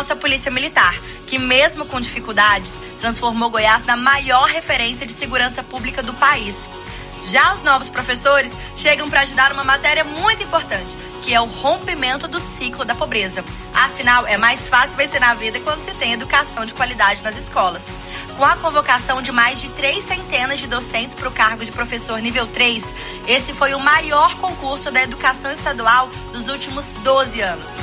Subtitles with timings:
[0.00, 6.02] nossa Polícia Militar, que mesmo com dificuldades, transformou Goiás na maior referência de segurança pública
[6.02, 6.70] do país.
[7.26, 12.26] Já os novos professores chegam para ajudar uma matéria muito importante, que é o rompimento
[12.26, 13.44] do ciclo da pobreza.
[13.74, 17.92] Afinal, é mais fácil vencer na vida quando se tem educação de qualidade nas escolas.
[18.38, 22.18] Com a convocação de mais de três centenas de docentes para o cargo de professor
[22.22, 22.94] nível 3,
[23.28, 27.74] esse foi o maior concurso da educação estadual dos últimos 12 anos.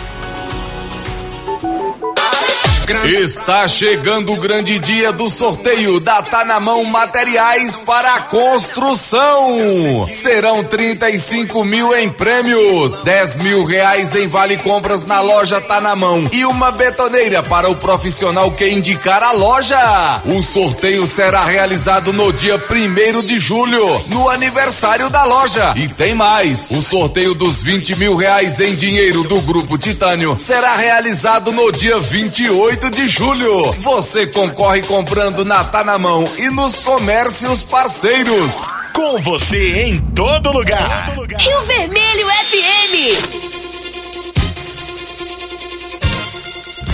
[2.90, 10.08] Está chegando o grande dia do sorteio da Tá na Mão Materiais para Construção.
[10.08, 15.98] Serão 35 mil em prêmios, 10 mil reais em vale compras na loja Tá na
[15.98, 20.22] Mão e uma betoneira para o profissional que indicar a loja.
[20.24, 25.74] O sorteio será realizado no dia primeiro de julho, no aniversário da loja.
[25.76, 30.74] E tem mais, o sorteio dos 20 mil reais em dinheiro do Grupo Titânio será
[30.74, 33.74] realizado no dia 28 8 de julho.
[33.80, 38.62] Você concorre comprando na Tá na Mão e nos comércios parceiros.
[38.94, 41.08] Com você em todo lugar.
[41.40, 42.94] Rio Vermelho FM.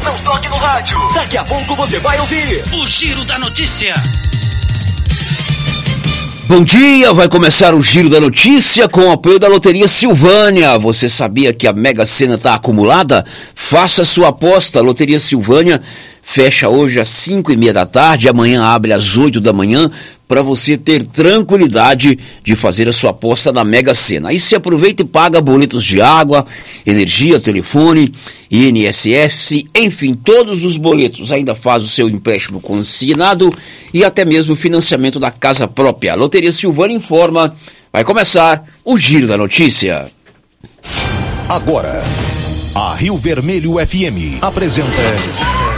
[0.04, 0.98] Não toque no rádio.
[1.16, 3.94] Daqui a pouco você vai ouvir o Giro da Notícia.
[6.46, 10.78] Bom dia, vai começar o Giro da Notícia com o apoio da Loteria Silvânia.
[10.78, 13.26] Você sabia que a Mega Sena está acumulada?
[13.56, 14.82] Faça sua aposta.
[14.82, 15.82] Loteria Silvânia
[16.24, 19.92] fecha hoje às 5 e meia da tarde, amanhã abre às 8 da manhã,
[20.26, 24.30] para você ter tranquilidade de fazer a sua aposta na Mega Sena.
[24.30, 26.48] Aí você aproveita e paga boletos de água,
[26.88, 28.12] energia, telefone,
[28.50, 31.32] INSS, enfim, todos os boletos.
[31.32, 33.54] Ainda faz o seu empréstimo consignado
[33.94, 36.14] e até mesmo o financiamento da casa própria.
[36.14, 37.56] A Loteria Silvana informa,
[37.92, 40.10] vai começar o Giro da Notícia.
[41.48, 42.02] Agora,
[42.74, 44.90] a Rio Vermelho FM apresenta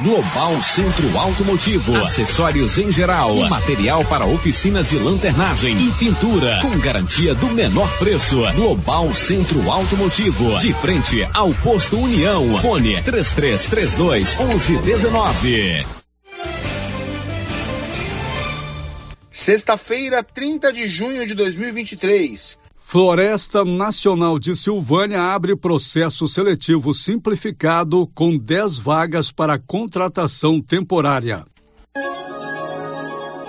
[0.00, 7.34] Global Centro Automotivo, acessórios em geral, material para oficinas de lanternagem e pintura, com garantia
[7.34, 8.40] do menor preço.
[8.54, 12.60] Global Centro Automotivo, de frente ao posto União.
[12.60, 15.84] Fone 3332 1119.
[19.28, 22.56] Sexta-feira, 30 de junho de 2023.
[22.90, 31.44] Floresta Nacional de Silvânia abre processo seletivo simplificado com 10 vagas para contratação temporária.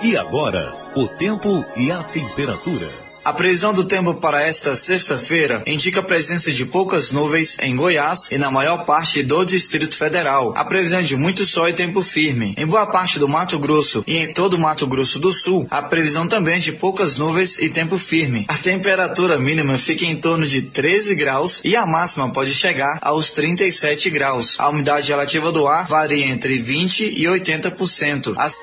[0.02, 3.09] E agora, o tempo e a temperatura.
[3.22, 8.28] A previsão do tempo para esta sexta-feira indica a presença de poucas nuvens em Goiás
[8.30, 10.54] e na maior parte do Distrito Federal.
[10.56, 12.54] A previsão de muito sol e tempo firme.
[12.56, 15.82] Em boa parte do Mato Grosso e em todo o Mato Grosso do Sul, a
[15.82, 18.46] previsão também de poucas nuvens e tempo firme.
[18.48, 23.32] A temperatura mínima fica em torno de 13 graus e a máxima pode chegar aos
[23.32, 24.58] 37 graus.
[24.58, 28.32] A umidade relativa do ar varia entre 20 e 80%.
[28.38, 28.54] As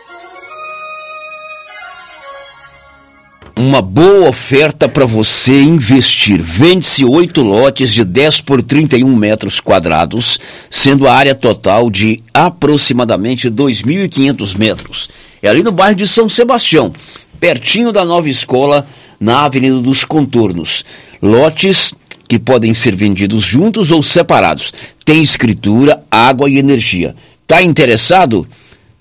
[3.68, 6.42] uma boa oferta para você investir.
[6.42, 10.40] Vende-se oito lotes de 10 por 31 metros quadrados,
[10.70, 15.10] sendo a área total de aproximadamente 2.500 metros.
[15.42, 16.94] É ali no bairro de São Sebastião,
[17.42, 18.88] pertinho da nova escola,
[19.20, 20.86] na Avenida dos Contornos.
[21.22, 21.94] Lotes
[22.26, 24.72] que podem ser vendidos juntos ou separados.
[25.04, 27.14] Tem escritura, água e energia.
[27.46, 28.48] Tá interessado?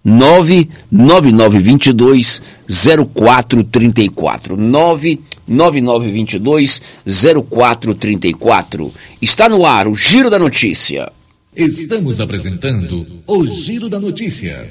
[0.06, 2.40] 99922
[3.12, 4.56] 0434.
[4.56, 8.92] 99922 0434.
[9.20, 11.10] Está no ar o Giro da Notícia.
[11.56, 14.70] Estamos apresentando o Giro da Notícia.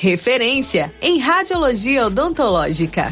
[0.00, 3.10] referência em radiologia odontológica.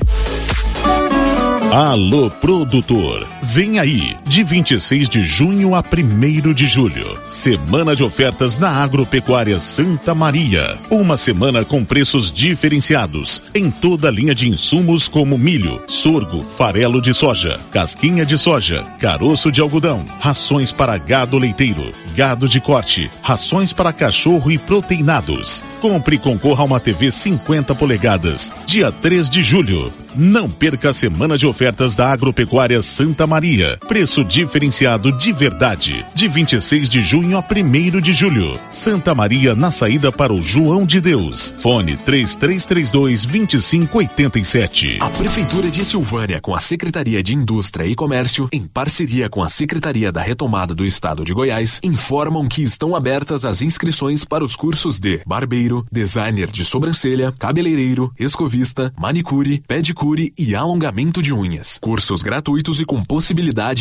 [1.70, 7.18] Alô, produtor, Vem aí, de 26 de junho a 1 de julho.
[7.26, 10.76] Semana de ofertas na Agropecuária Santa Maria.
[10.90, 17.00] Uma semana com preços diferenciados em toda a linha de insumos como milho, sorgo, farelo
[17.00, 23.10] de soja, casquinha de soja, caroço de algodão, rações para gado leiteiro, gado de corte,
[23.22, 25.64] rações para cachorro e proteinados.
[25.80, 29.90] Compre e concorra a uma TV 50 polegadas, dia 3 de julho.
[30.14, 33.37] Não perca a semana de ofertas da Agropecuária Santa Maria.
[33.86, 36.04] Preço diferenciado de verdade.
[36.12, 38.58] De 26 de junho a 1 de julho.
[38.68, 41.54] Santa Maria na saída para o João de Deus.
[41.62, 44.98] Fone 3332 2587.
[45.00, 49.48] A Prefeitura de Silvânia, com a Secretaria de Indústria e Comércio, em parceria com a
[49.48, 54.56] Secretaria da Retomada do Estado de Goiás, informam que estão abertas as inscrições para os
[54.56, 61.78] cursos de barbeiro, designer de sobrancelha, cabeleireiro, escovista, manicure, pedicure e alongamento de unhas.
[61.80, 63.27] Cursos gratuitos e com possibilidade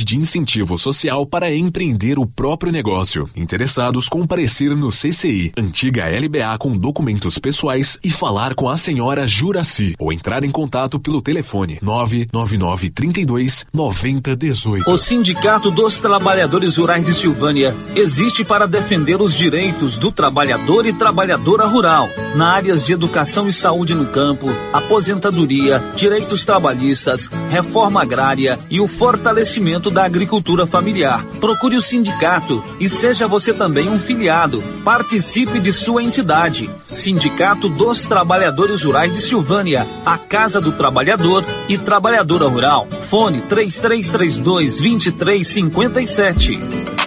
[0.05, 3.29] de incentivo social para empreender o próprio negócio.
[3.35, 9.95] Interessados comparecer no CCI, antiga LBA com documentos pessoais e falar com a senhora Juraci
[9.97, 14.89] ou entrar em contato pelo telefone 999 32 9018.
[14.89, 20.94] O Sindicato dos Trabalhadores Rurais de Silvânia existe para defender os direitos do trabalhador e
[20.94, 28.59] trabalhadora rural na áreas de educação e saúde no campo, aposentadoria, direitos trabalhistas, reforma agrária
[28.69, 29.37] e o fortalecimento
[29.92, 31.24] da agricultura familiar.
[31.39, 34.63] Procure o sindicato e seja você também um filiado.
[34.84, 36.68] Participe de sua entidade.
[36.92, 42.88] Sindicato dos Trabalhadores Rurais de Silvânia, a Casa do Trabalhador e Trabalhadora Rural.
[43.04, 47.06] Fone 3332 2357.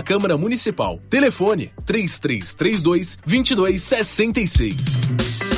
[0.01, 1.01] Câmara Municipal.
[1.09, 5.50] Telefone 3332 2266.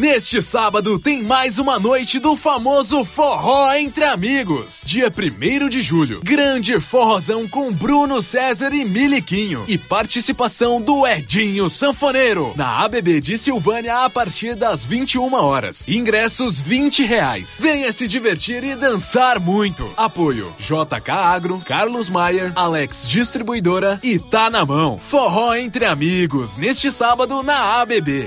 [0.00, 4.80] Neste sábado tem mais uma noite do famoso Forró Entre Amigos.
[4.82, 6.22] Dia 1 de julho.
[6.24, 9.62] Grande forrozão com Bruno César e Miliquinho.
[9.68, 12.54] E participação do Edinho Sanfoneiro.
[12.56, 15.86] Na ABB de Silvânia a partir das 21 horas.
[15.86, 17.58] Ingressos 20 reais.
[17.60, 19.86] Venha se divertir e dançar muito.
[19.98, 24.96] Apoio JK Agro, Carlos Maier, Alex Distribuidora e Tá na Mão.
[24.96, 26.56] Forró Entre Amigos.
[26.56, 28.26] Neste sábado na ABB.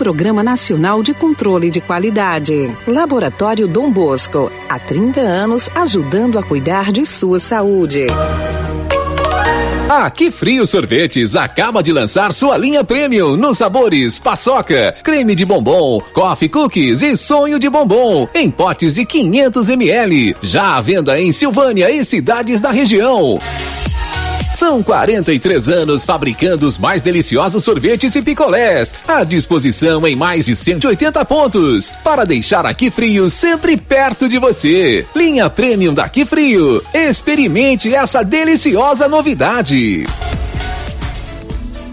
[0.01, 2.75] Programa Nacional de Controle de Qualidade.
[2.87, 8.07] Laboratório Dom Bosco, há 30 anos ajudando a cuidar de sua saúde.
[9.87, 15.45] A Que Frio Sorvetes acaba de lançar sua linha premium nos sabores paçoca, creme de
[15.45, 20.35] bombom, coffee cookies e sonho de bombom em potes de 500 ml.
[20.41, 23.37] Já à venda em Silvânia e cidades da região.
[24.53, 30.55] São 43 anos fabricando os mais deliciosos sorvetes e picolés, à disposição em mais de
[30.57, 35.05] 180 pontos, para deixar aqui frio sempre perto de você.
[35.15, 36.83] Linha Premium daqui frio.
[36.93, 40.03] Experimente essa deliciosa novidade.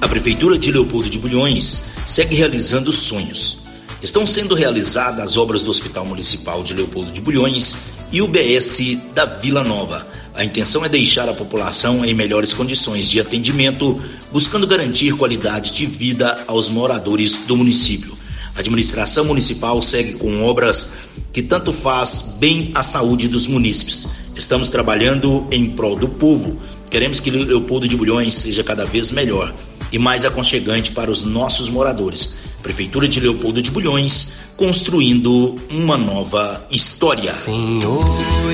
[0.01, 3.59] A Prefeitura de Leopoldo de Bulhões segue realizando sonhos.
[4.03, 8.99] Estão sendo realizadas as obras do Hospital Municipal de Leopoldo de Bulhões e o BS
[9.15, 14.69] da Vila Nova a intenção é deixar a população em melhores condições de atendimento, buscando
[14.69, 18.17] garantir qualidade de vida aos moradores do município.
[18.55, 20.91] A administração municipal segue com obras
[21.33, 24.31] que tanto faz bem à saúde dos munícipes.
[24.37, 26.63] Estamos trabalhando em prol do povo.
[26.89, 29.53] Queremos que Leopoldo de Bulhões seja cada vez melhor
[29.91, 32.37] e mais aconchegante para os nossos moradores.
[32.69, 37.33] Prefeitura de Leopoldo de Bulhões, construindo uma nova história.
[37.33, 38.05] Senhor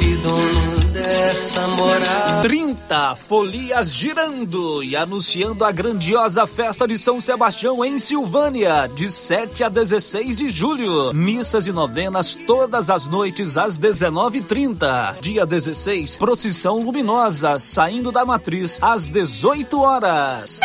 [0.00, 2.42] e dono essa moral.
[2.42, 9.64] 30 folias girando e anunciando a grandiosa festa de São Sebastião em Silvânia, de 7
[9.64, 11.12] a 16 de julho.
[11.12, 15.18] Missas e novenas todas as noites às 19h30.
[15.20, 20.60] Dia 16, procissão luminosa saindo da matriz às 18 horas.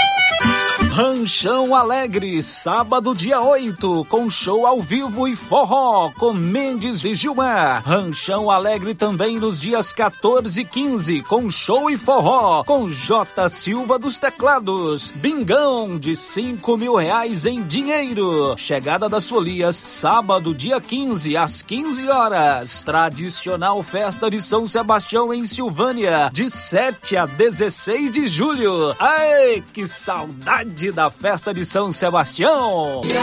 [0.88, 7.82] Ranchão Alegre, sábado dia 8, com show ao vivo e forró com Mendes e Gilmar.
[7.86, 14.00] Ranchão Alegre também nos dias 14 e 15, com show e forró com J Silva
[14.00, 15.12] dos Teclados.
[15.12, 18.56] Bingão de 5 mil reais em dinheiro.
[18.58, 22.84] Chegada das folias, sábado dia 15, às 15 horas.
[22.84, 28.96] Tradicional festa de São Sebastião em Silvânia, de 7 a 16 de julho.
[29.00, 33.02] Ai, que saudade da festa de São Sebastião!
[33.04, 33.14] E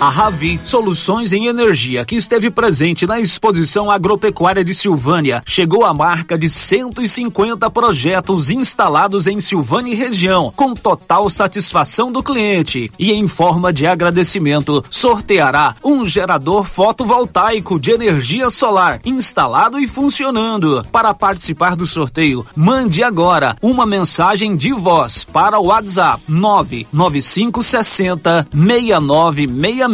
[0.00, 5.92] A Ravi Soluções em Energia, que esteve presente na exposição agropecuária de Silvânia, chegou à
[5.92, 12.90] marca de 150 projetos instalados em Silvânia e região, com total satisfação do cliente.
[12.98, 20.82] E em forma de agradecimento, sorteará um gerador fotovoltaico de energia solar instalado e funcionando.
[20.90, 29.89] Para participar do sorteio, mande agora uma mensagem de voz para o WhatsApp 99560 6966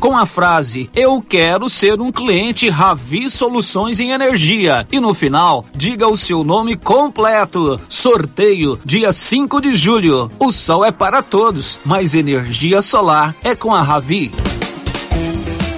[0.00, 5.66] com a frase Eu quero ser um cliente Ravi Soluções em Energia e no final
[5.76, 7.78] diga o seu nome completo.
[7.86, 10.30] Sorteio dia 5 de julho.
[10.38, 14.32] O sol é para todos, mas energia solar é com a Ravi.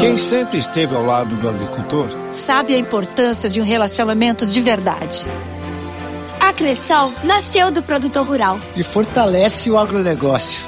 [0.00, 5.26] Quem sempre esteve ao lado do agricultor sabe a importância de um relacionamento de verdade.
[6.40, 10.66] A Cressol nasceu do produtor rural e fortalece o agronegócio.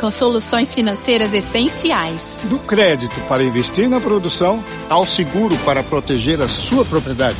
[0.00, 2.36] Com soluções financeiras essenciais.
[2.44, 7.38] Do crédito para investir na produção ao seguro para proteger a sua propriedade.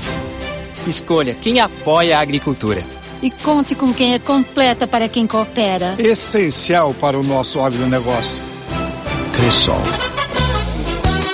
[0.86, 2.80] Escolha quem apoia a agricultura.
[3.20, 5.96] E conte com quem é completa para quem coopera.
[5.98, 8.40] Essencial para o nosso agronegócio.
[9.32, 9.82] Cressol.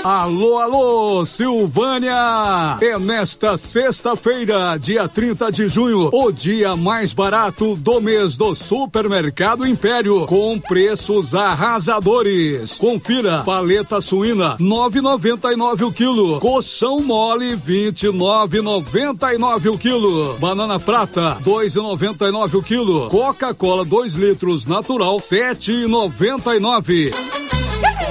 [0.02, 2.78] Alô, alô, Silvânia!
[2.80, 9.66] É nesta sexta-feira, dia 30 de junho, o dia mais barato do mês do Supermercado
[9.66, 12.78] Império, com preços arrasadores.
[12.78, 22.62] Confira: paleta suína 9,99 o quilo, colchão mole 29,99 o quilo, banana prata 2,99 o
[22.62, 27.12] quilo, Coca-Cola 2 litros natural 7,99.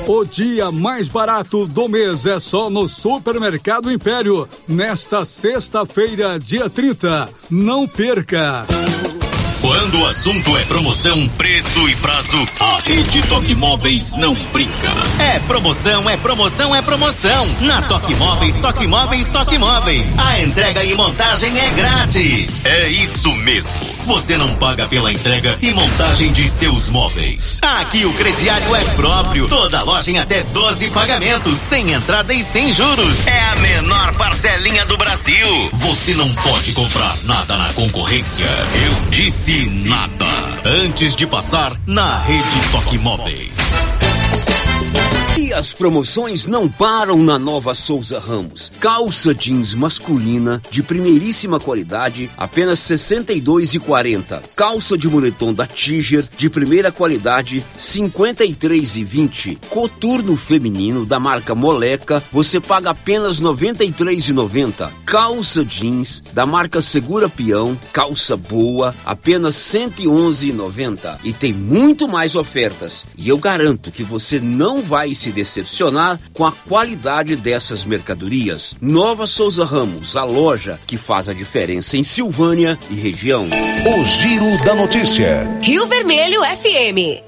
[0.08, 7.30] O dia mais barato do mês é só no Supermercado Império, nesta sexta-feira, dia 30.
[7.50, 8.66] Não perca!
[9.62, 14.72] Quando o assunto é promoção, preço e prazo, a Rede Toque Móveis não brinca.
[15.20, 17.48] É promoção, é promoção, é promoção.
[17.62, 20.16] Na Toque Móveis, Toque Móveis, Toque Móveis.
[20.18, 22.64] A entrega e montagem é grátis.
[22.66, 23.74] É isso mesmo.
[24.10, 27.60] Você não paga pela entrega e montagem de seus móveis.
[27.62, 29.48] Aqui o crediário é próprio.
[29.48, 33.28] Toda loja em até 12 pagamentos, sem entrada e sem juros.
[33.28, 35.70] É a menor parcelinha do Brasil.
[35.74, 38.48] Você não pode comprar nada na concorrência.
[38.48, 40.26] Eu disse nada.
[40.66, 43.69] Antes de passar na rede Toque Móveis.
[45.50, 48.72] E as promoções não param na Nova Souza Ramos.
[48.80, 54.44] Calça jeans masculina de primeiríssima qualidade, apenas R$ 62,40.
[54.56, 59.58] Calça de moletom da Tiger de primeira qualidade, R$ 53,20.
[59.70, 64.92] Coturno feminino da marca Moleca, você paga apenas R$ 93,90.
[65.04, 71.18] Calça jeans da marca Segura Peão, calça boa, apenas R$ 111,90.
[71.24, 73.04] E tem muito mais ofertas.
[73.18, 75.40] E eu garanto que você não vai se decepcionar
[76.34, 78.76] com a qualidade dessas mercadorias.
[78.82, 83.46] Nova Souza Ramos, a loja que faz a diferença em Silvânia e região.
[83.46, 85.50] O Giro da Notícia.
[85.62, 87.24] Rio Vermelho FM.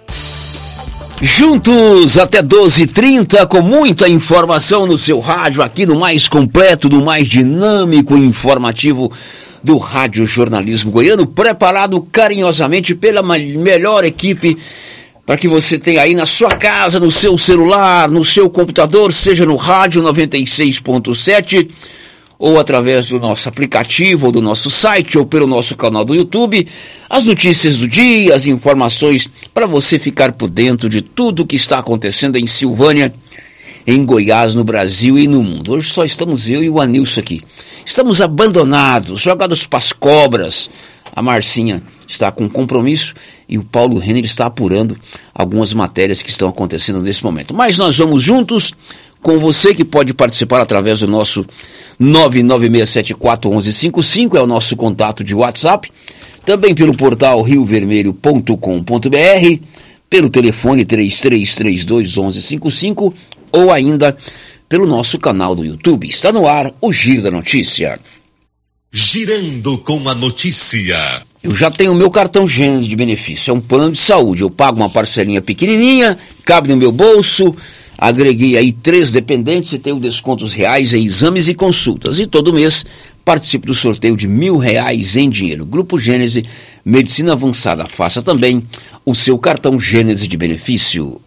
[1.22, 7.28] Juntos até 12h30 com muita informação no seu rádio, aqui no mais completo, no mais
[7.28, 9.12] dinâmico e informativo
[9.64, 14.58] do Rádio Jornalismo Goiano, preparado carinhosamente pela melhor equipe
[15.26, 19.46] para que você tenha aí na sua casa, no seu celular, no seu computador, seja
[19.46, 21.70] no rádio 96.7
[22.42, 26.68] ou através do nosso aplicativo ou do nosso site ou pelo nosso canal do YouTube,
[27.08, 31.56] as notícias do dia, as informações para você ficar por dentro de tudo o que
[31.56, 33.14] está acontecendo em Silvânia,
[33.86, 35.74] em Goiás, no Brasil e no mundo.
[35.74, 37.42] Hoje só estamos eu e o Anilson aqui.
[37.86, 40.68] Estamos abandonados, jogados para as cobras.
[41.14, 43.14] A Marcinha está com compromisso
[43.48, 44.98] e o Paulo Renner está apurando
[45.34, 47.54] algumas matérias que estão acontecendo nesse momento.
[47.54, 48.74] Mas nós vamos juntos
[49.22, 51.46] com você que pode participar através do nosso
[52.02, 55.92] 996741155, é o nosso contato de WhatsApp,
[56.46, 59.60] também pelo portal riovermelho.com.br,
[60.10, 63.14] pelo telefone 33321155
[63.52, 64.16] ou ainda
[64.68, 66.08] pelo nosso canal do YouTube.
[66.08, 68.00] Está no ar o Giro da Notícia.
[68.94, 71.24] Girando com a notícia.
[71.42, 74.42] Eu já tenho o meu cartão Gênesis de benefício, é um plano de saúde.
[74.42, 77.56] Eu pago uma parcelinha pequenininha, cabe no meu bolso,
[77.98, 82.20] agreguei aí três dependentes e tenho descontos reais em exames e consultas.
[82.20, 82.86] E todo mês
[83.24, 85.66] participo do sorteio de mil reais em dinheiro.
[85.66, 86.46] Grupo Gênese,
[86.84, 87.86] Medicina Avançada.
[87.86, 88.62] Faça também
[89.06, 91.22] o seu cartão Gênese de benefício.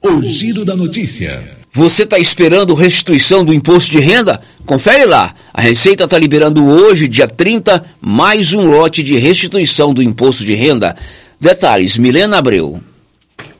[0.00, 1.57] O giro da notícia.
[1.72, 4.40] Você está esperando restituição do imposto de renda?
[4.64, 5.34] Confere lá.
[5.52, 10.54] A Receita está liberando hoje, dia 30, mais um lote de restituição do imposto de
[10.54, 10.96] renda.
[11.38, 12.80] Detalhes, Milena Abreu.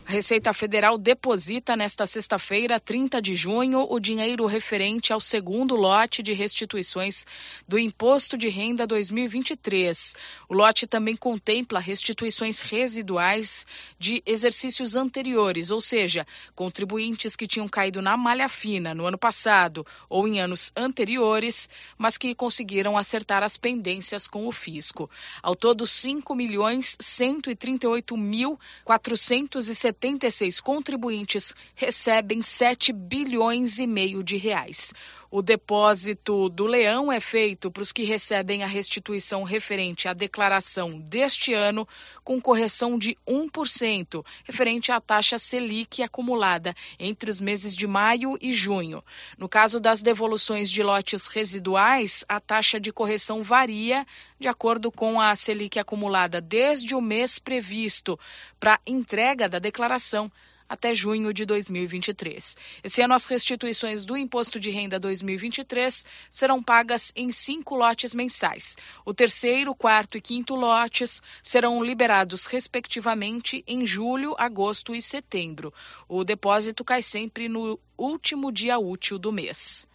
[0.09, 6.23] A Receita Federal deposita nesta sexta-feira, 30 de junho, o dinheiro referente ao segundo lote
[6.23, 7.27] de restituições
[7.69, 10.15] do Imposto de Renda 2023.
[10.49, 13.67] O lote também contempla restituições residuais
[13.99, 19.87] de exercícios anteriores, ou seja, contribuintes que tinham caído na malha fina no ano passado
[20.09, 25.11] ou em anos anteriores, mas que conseguiram acertar as pendências com o fisco.
[25.43, 34.37] Ao todo, 5 milhões 138 mil 470 76 contribuintes recebem 7 bilhões e meio de
[34.37, 34.95] reais.
[35.31, 40.99] O depósito do leão é feito para os que recebem a restituição referente à declaração
[40.99, 41.87] deste ano,
[42.25, 48.55] com correção de 1%, referente à taxa Selic acumulada entre os meses de maio e
[48.55, 49.05] junho.
[49.37, 54.07] No caso das devoluções de lotes residuais, a taxa de correção varia
[54.39, 58.19] de acordo com a Selic acumulada desde o mês previsto
[58.59, 60.33] para entrega da declaração
[60.69, 62.57] até junho de 2023.
[62.85, 68.77] Esse ano, as restituições do Imposto de Renda 2023 serão pagas em cinco lotes mensais.
[69.05, 75.73] O terceiro, quarto e quinto lotes serão liberados, respectivamente, em julho, agosto e setembro.
[76.09, 79.89] O depósito cai sempre no último dia útil do mês.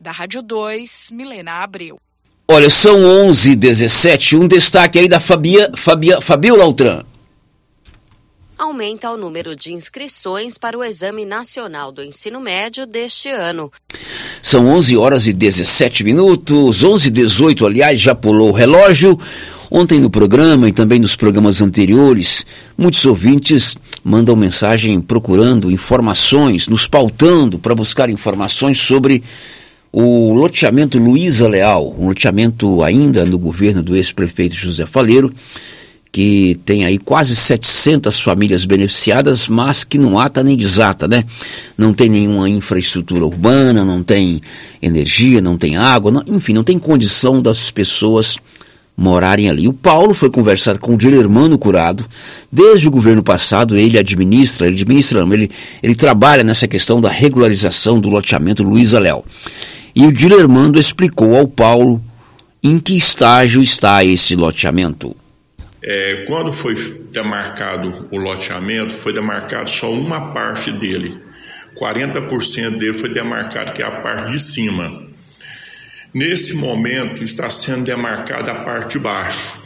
[0.00, 2.00] Da Rádio 2, Milena Abreu.
[2.50, 7.04] Olha, são 11 17 um destaque aí da Fabia, Fabia, Fabiola Altran
[8.58, 13.70] aumenta o número de inscrições para o Exame Nacional do Ensino Médio deste ano.
[14.42, 19.18] São 11 horas e 17 minutos, 11 e 18, aliás, já pulou o relógio.
[19.70, 22.44] Ontem no programa e também nos programas anteriores,
[22.76, 29.22] muitos ouvintes mandam mensagem procurando informações, nos pautando para buscar informações sobre
[29.92, 35.32] o loteamento Luiza Leal, um loteamento ainda no governo do ex-prefeito José Faleiro,
[36.10, 41.24] que tem aí quase 700 famílias beneficiadas, mas que não ata nem desata, né?
[41.76, 44.40] Não tem nenhuma infraestrutura urbana, não tem
[44.80, 48.38] energia, não tem água, não, enfim, não tem condição das pessoas
[48.96, 49.68] morarem ali.
[49.68, 52.04] O Paulo foi conversar com o Dilermano Curado.
[52.50, 55.48] Desde o governo passado, ele administra, ele administra, ele,
[55.80, 59.22] ele trabalha nessa questão da regularização do loteamento Luiza Léo.
[59.94, 62.02] E o Dilermando explicou ao Paulo
[62.62, 65.14] em que estágio está esse loteamento.
[65.82, 66.74] É, quando foi
[67.12, 71.20] demarcado o loteamento, foi demarcado só uma parte dele.
[71.76, 75.08] 40% dele foi demarcado, que é a parte de cima.
[76.12, 79.62] Nesse momento está sendo demarcada a parte de baixo,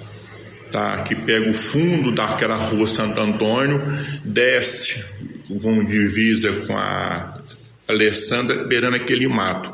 [0.70, 1.02] tá?
[1.02, 3.80] que pega o fundo daquela rua Santo Antônio,
[4.24, 5.04] desce
[5.62, 7.38] com divisa com a
[7.88, 9.72] Alessandra, beirando aquele mato.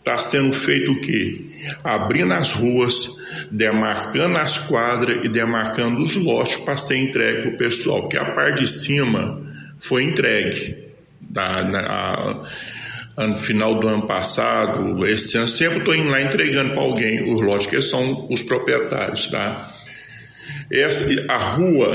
[0.00, 1.38] Está sendo feito o quê?
[1.84, 7.56] Abrindo as ruas, demarcando as quadras e demarcando os lotes para ser entregue para o
[7.58, 9.42] pessoal, porque a parte de cima
[9.78, 10.88] foi entregue.
[11.30, 12.44] Na,
[13.16, 17.32] a, no final do ano passado, esse ano, sempre estou indo lá entregando para alguém
[17.32, 19.26] os lotes, que são os proprietários.
[19.26, 19.70] Tá?
[20.72, 21.92] Essa, a rua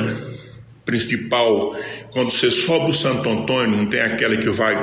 [0.85, 1.75] principal,
[2.13, 4.75] quando você sobe o Santo Antônio, não tem aquela que vai,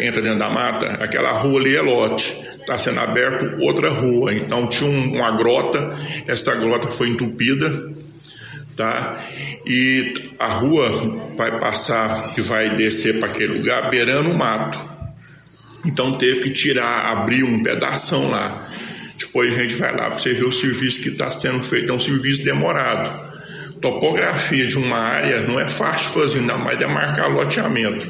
[0.00, 4.66] entra dentro da mata, aquela rua ali é lote, está sendo aberto outra rua, então
[4.66, 5.94] tinha um, uma grota,
[6.26, 7.92] essa grota foi entupida,
[8.74, 9.22] tá?
[9.66, 10.88] E a rua
[11.36, 14.78] vai passar, que vai descer para aquele lugar, beirando o mato,
[15.84, 18.66] então teve que tirar, abrir um pedação lá,
[19.18, 21.94] depois a gente vai lá para você ver o serviço que está sendo feito, é
[21.94, 23.30] um serviço demorado,
[23.80, 28.08] topografia de uma área não é fácil fazer, ainda mais demarcar loteamento.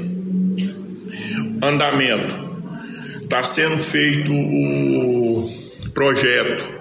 [1.63, 2.51] Andamento.
[3.23, 5.49] Está sendo feito o
[5.95, 6.75] projeto,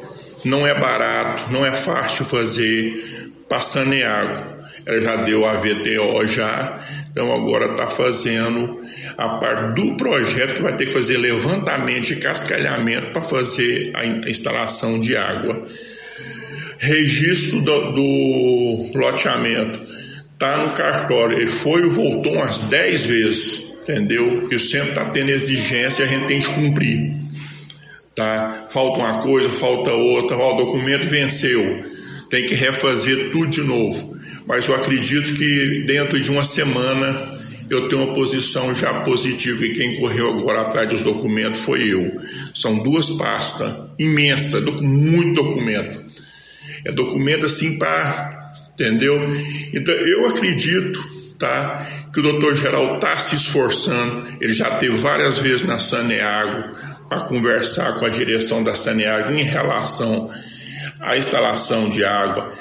[0.45, 4.57] não é barato, não é fácil fazer, passando em água.
[4.85, 6.79] Ela já deu a VTO já,
[7.11, 8.81] então agora está fazendo
[9.15, 14.05] a parte do projeto que vai ter que fazer levantamento e cascalhamento para fazer a
[14.27, 15.67] instalação de água
[16.79, 19.79] registro do, do loteamento
[20.33, 24.39] está no cartório, ele foi e voltou umas 10 vezes, entendeu?
[24.39, 27.13] Porque sempre está tendo exigência e a gente tem que cumprir.
[28.15, 28.67] Tá?
[28.69, 31.83] Falta uma coisa, falta outra, ó, o documento venceu,
[32.29, 34.17] tem que refazer tudo de novo.
[34.47, 37.37] Mas eu acredito que dentro de uma semana
[37.69, 42.11] eu tenho uma posição já positiva e quem correu agora atrás dos documentos foi eu.
[42.53, 46.01] São duas pastas imensas, muito documento.
[46.85, 49.19] É documento assim para, entendeu?
[49.73, 50.99] Então eu acredito,
[51.37, 54.27] tá, que o doutor Geral está se esforçando.
[54.39, 56.75] Ele já teve várias vezes na Saneago
[57.07, 60.29] para conversar com a direção da Saneago em relação
[60.99, 62.53] à instalação de água.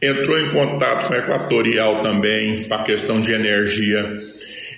[0.00, 4.18] Entrou em contato com a Equatorial também para a questão de energia.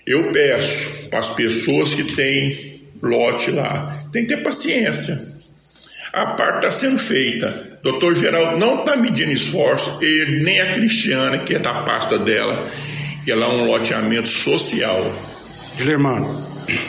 [0.07, 5.35] Eu peço para as pessoas que têm lote lá, tem que ter paciência
[6.15, 7.79] a parte está sendo feita.
[7.83, 12.67] Doutor Geraldo não está medindo esforço, ele nem a Cristiana, que é da pasta dela,
[13.25, 15.13] que ela é um loteamento social.
[15.77, 16.41] Guilhermano,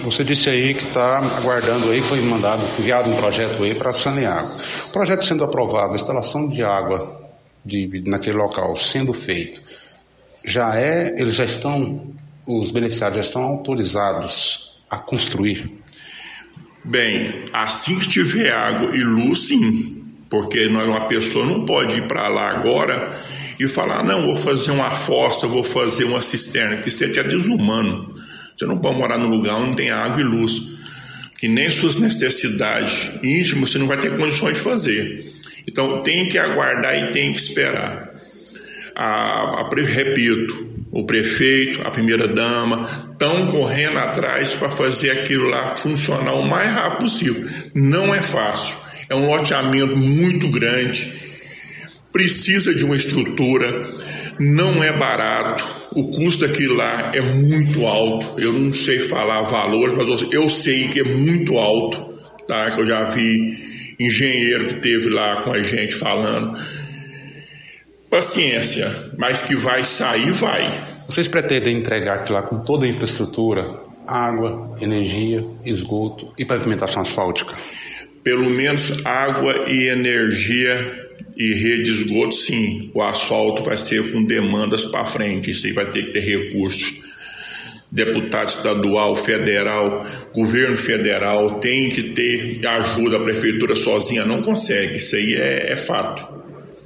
[0.04, 4.46] você disse aí que está aguardando aí, foi mandado, enviado um projeto aí para sanear.
[4.46, 7.32] O projeto sendo aprovado, a instalação de água
[7.66, 9.60] de, naquele local sendo feito,
[10.46, 12.14] já é, eles já estão,
[12.46, 15.84] os beneficiários já estão autorizados a construir
[16.88, 22.08] Bem, assim que tiver água e luz, sim, porque nós, uma pessoa não pode ir
[22.08, 23.12] para lá agora
[23.60, 28.14] e falar: não, vou fazer uma fossa, vou fazer uma cisterna, que isso é desumano.
[28.56, 30.76] Você não pode morar num lugar onde tem água e luz,
[31.40, 35.34] que nem suas necessidades íntimas você não vai ter condições de fazer.
[35.68, 38.14] Então tem que aguardar e tem que esperar.
[38.96, 46.36] A, a, repito, o prefeito, a primeira-dama, estão correndo atrás para fazer aquilo lá funcionar
[46.36, 47.50] o mais rápido possível.
[47.74, 48.78] Não é fácil,
[49.10, 51.14] é um loteamento muito grande,
[52.14, 53.86] precisa de uma estrutura,
[54.40, 58.40] não é barato, o custo daquilo lá é muito alto.
[58.40, 62.72] Eu não sei falar valores, mas eu sei que é muito alto, tá?
[62.72, 66.58] Que eu já vi engenheiro que teve lá com a gente falando
[68.10, 70.70] Paciência, mas que vai sair, vai.
[71.08, 77.54] Vocês pretendem entregar aquilo lá com toda a infraestrutura, água, energia, esgoto e pavimentação asfáltica?
[78.24, 81.06] Pelo menos água e energia
[81.38, 82.92] e rede de esgoto, sim.
[82.94, 85.52] O asfalto vai ser com demandas para frente.
[85.52, 87.04] Isso aí vai ter que ter recursos.
[87.92, 93.18] Deputado estadual, federal, governo federal tem que ter ajuda.
[93.18, 94.96] A prefeitura sozinha não consegue.
[94.96, 96.28] Isso aí é, é fato.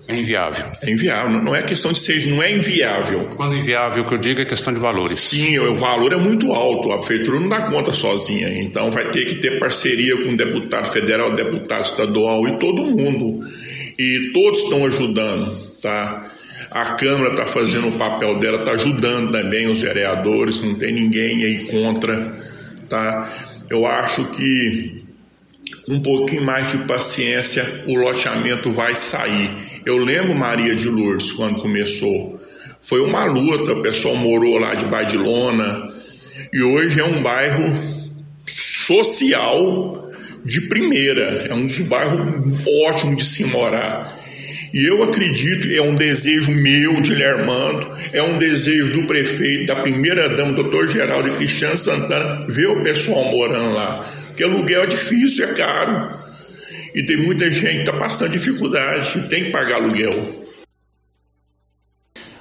[0.09, 0.65] É inviável.
[0.81, 1.39] É inviável.
[1.43, 3.29] Não é questão de ser, não é inviável.
[3.35, 5.19] Quando inviável, o que eu digo é questão de valores.
[5.19, 6.91] Sim, o valor é muito alto.
[6.91, 8.49] A prefeitura não dá conta sozinha.
[8.59, 13.45] Então vai ter que ter parceria com o deputado federal, deputado estadual e todo mundo.
[13.99, 16.27] E todos estão ajudando, tá?
[16.71, 21.45] A Câmara está fazendo o papel dela, está ajudando também os vereadores, não tem ninguém
[21.45, 22.19] aí contra,
[22.89, 23.31] tá?
[23.69, 25.03] Eu acho que
[25.87, 29.51] um pouquinho mais de paciência, o loteamento vai sair.
[29.85, 32.39] Eu lembro Maria de Lourdes quando começou.
[32.81, 35.93] Foi uma luta, o pessoal morou lá de de lona,
[36.53, 37.65] E hoje é um bairro
[38.45, 40.09] social
[40.45, 42.19] de primeira, é um dos bairros
[42.87, 44.17] ótimos de se morar.
[44.73, 49.77] E eu acredito, é um desejo meu de Lermando, é um desejo do prefeito, da
[49.77, 54.07] primeira-dama, doutor Geraldo Cristiano Santana, ver o pessoal morando lá.
[54.39, 56.17] Porque aluguel é difícil, é caro.
[56.95, 60.11] E tem muita gente que está passando dificuldade, tem que pagar aluguel.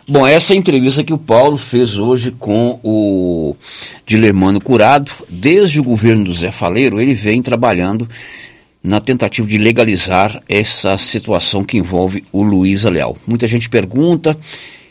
[0.07, 3.57] Bom, essa entrevista que o Paulo fez hoje com o
[4.07, 8.09] Dilermano Curado, desde o governo do Zé Faleiro, ele vem trabalhando
[8.81, 13.19] na tentativa de legalizar essa situação que envolve o Luiz Leal.
[13.27, 14.39] Muita gente pergunta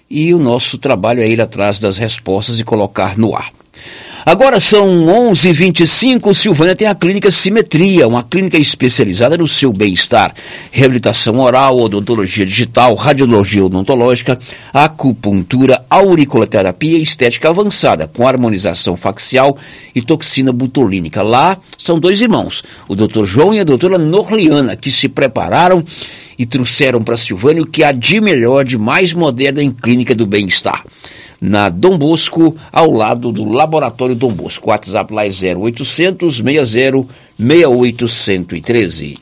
[0.10, 3.50] e o nosso trabalho é ir atrás das respostas e colocar no ar.
[4.28, 6.34] Agora são 11h25.
[6.34, 10.34] Silvânia tem a clínica Simetria, uma clínica especializada no seu bem-estar.
[10.70, 14.38] Reabilitação oral, odontologia digital, radiologia odontológica,
[14.74, 19.58] acupuntura, auriculoterapia e estética avançada, com harmonização facial
[19.96, 21.24] e toxina butolínica.
[21.24, 23.24] Lá são dois irmãos, o Dr.
[23.24, 25.82] João e a doutora Norliana, que se prepararam
[26.38, 30.26] e trouxeram para Silvânia o que há de melhor, de mais moderno em clínica do
[30.26, 30.84] bem-estar
[31.40, 34.68] na Dom Bosco, ao lado do Laboratório Dom Bosco.
[34.68, 37.06] O WhatsApp lá é 0800 60
[37.38, 39.18] 68 113.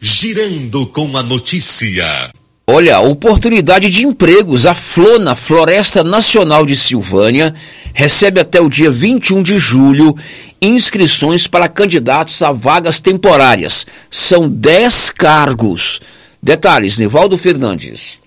[0.00, 2.30] Girando com a notícia.
[2.66, 4.64] Olha, oportunidade de empregos.
[4.66, 7.54] A Flona, Floresta Nacional de Silvânia,
[7.92, 10.16] recebe até o dia 21 de julho
[10.62, 13.86] inscrições para candidatos a vagas temporárias.
[14.10, 16.00] São 10 cargos.
[16.42, 18.18] Detalhes, Nivaldo Fernandes.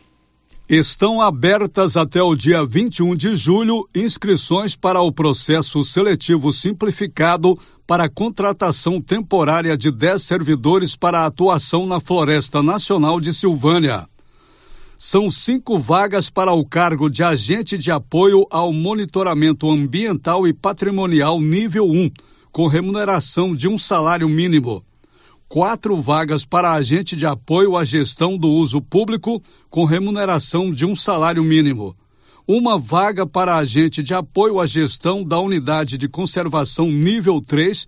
[0.70, 8.10] Estão abertas até o dia 21 de julho inscrições para o processo seletivo simplificado para
[8.10, 14.10] contratação temporária de 10 servidores para atuação na Floresta Nacional de Silvânia.
[14.98, 21.40] São cinco vagas para o cargo de agente de apoio ao monitoramento ambiental e patrimonial
[21.40, 22.12] nível 1,
[22.52, 24.84] com remuneração de um salário mínimo
[25.48, 30.96] quatro vagas para agente de apoio à gestão do uso público com remuneração de um
[30.96, 31.96] salário mínimo.
[32.46, 37.88] Uma vaga para agente de apoio à gestão da unidade de conservação nível 3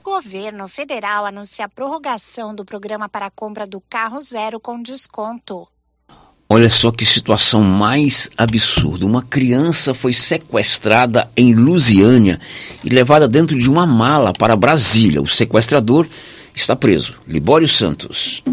[0.03, 5.69] Governo federal anuncia a prorrogação do programa para a compra do carro zero com desconto.
[6.49, 9.05] Olha só que situação mais absurda.
[9.05, 12.39] Uma criança foi sequestrada em Lusiânia
[12.85, 15.21] e levada dentro de uma mala para Brasília.
[15.21, 16.07] O sequestrador
[16.55, 17.15] está preso.
[17.27, 18.45] Libório Santos.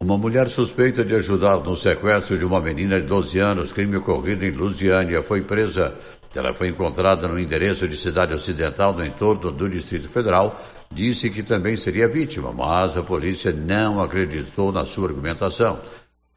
[0.00, 4.44] Uma mulher suspeita de ajudar no sequestro de uma menina de 12 anos, crime ocorrido
[4.44, 5.94] em Lusiânia, foi presa.
[6.34, 10.60] Ela foi encontrada no endereço de Cidade Ocidental, no entorno do Distrito Federal.
[10.92, 15.80] Disse que também seria vítima, mas a polícia não acreditou na sua argumentação.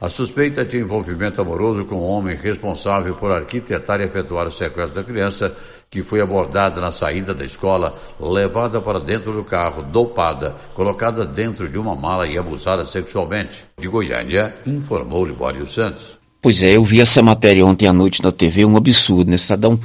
[0.01, 4.95] A suspeita de envolvimento amoroso com o homem responsável por arquitetar e efetuar o sequestro
[4.95, 5.55] da criança,
[5.91, 11.69] que foi abordada na saída da escola, levada para dentro do carro, dopada, colocada dentro
[11.69, 13.63] de uma mala e abusada sexualmente.
[13.79, 16.17] De Goiânia, informou Libório Santos.
[16.41, 19.35] Pois é, eu vi essa matéria ontem à noite na TV, um absurdo, né?
[19.35, 19.79] Estadão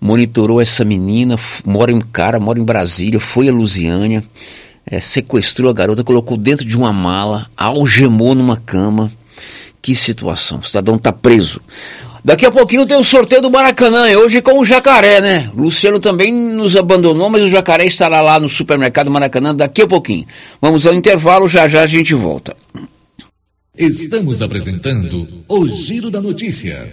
[0.00, 4.22] monitorou essa menina, mora em cara, mora em Brasília, foi a Lusiânia,
[4.86, 9.10] é, sequestrou a garota, colocou dentro de uma mala, algemou numa cama,
[9.80, 10.58] que situação.
[10.58, 11.60] O cidadão está preso.
[12.24, 15.50] Daqui a pouquinho tem o sorteio do Maracanã, hoje com o Jacaré, né?
[15.54, 20.26] Luciano também nos abandonou, mas o Jacaré estará lá no supermercado Maracanã daqui a pouquinho.
[20.60, 22.56] Vamos ao intervalo, já já a gente volta.
[23.76, 26.92] Estamos apresentando o Giro da Notícia.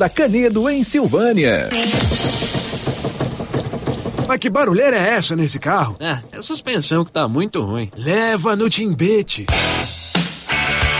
[0.00, 1.68] da Canedo, em Silvânia.
[4.26, 5.94] Mas que barulheira é essa nesse carro?
[6.00, 7.90] É, é a suspensão que tá muito ruim.
[7.98, 9.44] Leva no Timbete.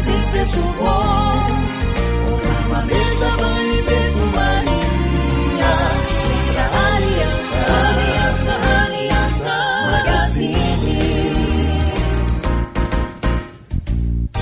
[0.00, 1.46] preço bom,
[2.24, 4.72] comprar uma mesa, banho e perfumaria,
[6.22, 6.64] compra
[6.96, 7.58] Aliança,
[7.90, 8.52] Aliança,
[8.86, 9.52] Aliança
[9.90, 11.02] Magazine.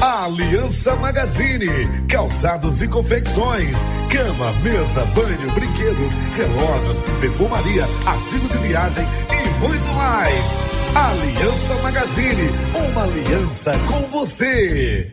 [0.01, 3.77] Aliança Magazine, calçados e confecções,
[4.09, 10.70] cama, mesa, banho, brinquedos, relógios, perfumaria, asilo de viagem e muito mais.
[10.95, 15.13] Aliança Magazine, uma aliança com você.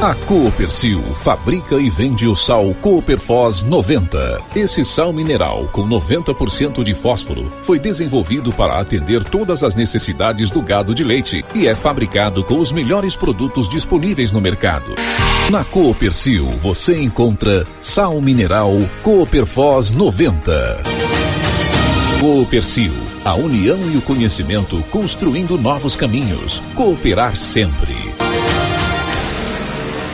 [0.00, 4.40] A Coopercil fabrica e vende o sal Cooperfos 90.
[4.54, 10.62] Esse sal mineral com 90% de fósforo foi desenvolvido para atender todas as necessidades do
[10.62, 14.94] gado de leite e é fabricado com os melhores produtos disponíveis no mercado.
[15.50, 18.72] Na Coopercil você encontra sal mineral
[19.02, 21.07] Cooperfos 90.
[22.20, 22.90] Coopercil,
[23.24, 26.60] a união e o conhecimento construindo novos caminhos.
[26.74, 28.07] Cooperar sempre.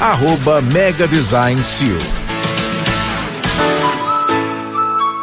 [0.00, 1.98] arroba Mega Design Seal.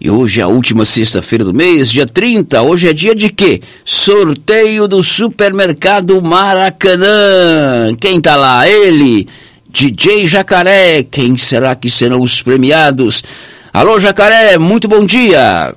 [0.00, 2.62] E hoje é a última sexta-feira do mês, dia 30.
[2.62, 3.60] Hoje é dia de quê?
[3.84, 7.92] Sorteio do Supermercado Maracanã.
[8.00, 8.68] Quem tá lá?
[8.68, 9.26] Ele,
[9.68, 11.02] DJ Jacaré.
[11.02, 13.24] Quem será que serão os premiados?
[13.72, 15.74] Alô, Jacaré, muito bom dia.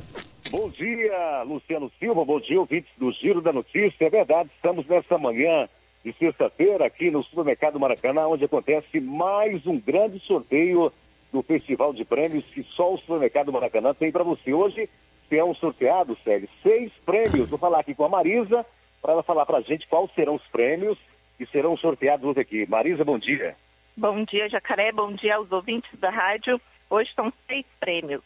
[0.52, 4.06] Bom dia, Luciano Silva, bom dia, ouvintes do Giro da Notícia.
[4.06, 5.68] É verdade, estamos nessa manhã
[6.06, 10.94] de sexta-feira aqui no Supermercado Maracanã, onde acontece mais um grande sorteio
[11.34, 14.54] do Festival de Prêmios que só o Supermercado Maracanã tem para você.
[14.54, 14.88] Hoje
[15.32, 17.50] é um sorteado, Sérgio, seis prêmios.
[17.50, 18.64] Vou falar aqui com a Marisa
[19.02, 20.96] para ela falar para a gente quais serão os prêmios
[21.40, 22.70] que serão sorteados hoje aqui.
[22.70, 23.56] Marisa, bom dia.
[23.98, 24.92] Bom dia, Jacaré.
[24.92, 26.62] Bom dia aos ouvintes da rádio.
[26.88, 28.22] Hoje são seis prêmios.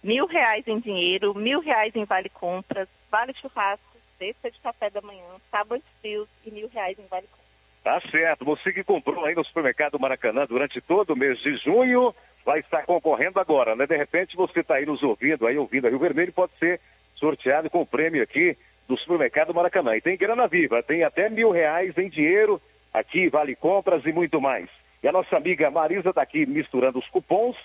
[0.00, 3.91] Mil reais em dinheiro, mil reais em vale compras, vale churrasco,
[4.22, 7.42] cesta de café da manhã, sábados frios e mil reais em vale compras.
[7.82, 8.44] Tá certo.
[8.44, 12.14] Você que comprou aí no supermercado Maracanã durante todo o mês de junho,
[12.44, 13.84] vai estar concorrendo agora, né?
[13.84, 16.80] De repente você está aí nos ouvindo, aí ouvindo a Rio Vermelho, pode ser
[17.16, 18.56] sorteado com o prêmio aqui
[18.86, 19.96] do supermercado Maracanã.
[19.96, 22.62] E tem grana viva, tem até mil reais em dinheiro
[22.94, 24.68] aqui, vale compras e muito mais.
[25.02, 27.56] E a nossa amiga Marisa está aqui misturando os cupons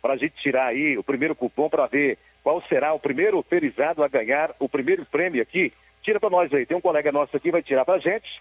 [0.00, 4.02] para a gente tirar aí o primeiro cupom para ver qual será o primeiro ferizado
[4.02, 5.72] a ganhar o primeiro prêmio aqui.
[6.06, 8.40] Tira para nós aí, tem um colega nosso aqui, vai tirar para a gente.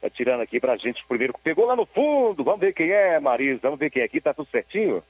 [0.00, 2.42] Tá tirando aqui pra gente o primeiro que pegou lá no fundo.
[2.42, 3.60] Vamos ver quem é, Marisa.
[3.64, 4.22] Vamos ver quem é aqui.
[4.22, 5.04] Tá tudo certinho?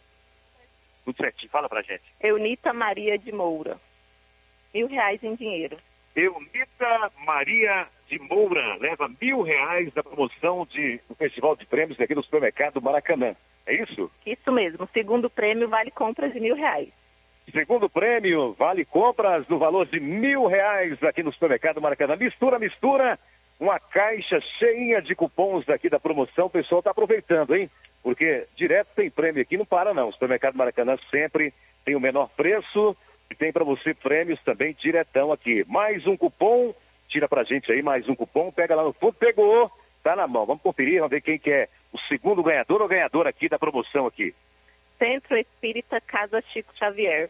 [1.04, 1.52] Tudo certinho.
[1.52, 2.02] Fala pra gente.
[2.20, 3.78] Eunita Maria de Moura.
[4.74, 5.78] Mil reais em dinheiro.
[6.16, 12.16] Eunita Maria de Moura leva mil reais da promoção de, do Festival de Prêmios aqui
[12.16, 13.36] no supermercado Maracanã.
[13.66, 14.10] É isso?
[14.26, 14.88] Isso mesmo.
[14.92, 16.88] Segundo prêmio vale compras de mil reais.
[17.52, 22.16] Segundo prêmio, vale compras no valor de mil reais aqui no supermercado Maracanã.
[22.16, 23.18] Mistura, mistura
[23.60, 26.46] uma caixa cheinha de cupons aqui da promoção.
[26.46, 27.70] O pessoal está aproveitando, hein?
[28.02, 30.08] Porque direto tem prêmio aqui, não para não.
[30.08, 31.52] O supermercado Maracanã sempre
[31.84, 32.96] tem o menor preço
[33.30, 35.62] e tem para você prêmios também diretão aqui.
[35.68, 36.74] Mais um cupom,
[37.06, 39.70] tira pra gente aí mais um cupom, pega lá no fundo, pegou,
[40.02, 40.46] tá na mão.
[40.46, 44.06] Vamos conferir, vamos ver quem que é o segundo ganhador ou ganhador aqui da promoção
[44.06, 44.34] aqui.
[44.98, 47.28] Centro Espírita Casa Chico Xavier.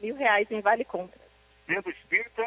[0.00, 1.20] Mil reais em vale compra.
[1.66, 2.46] Centro Espírita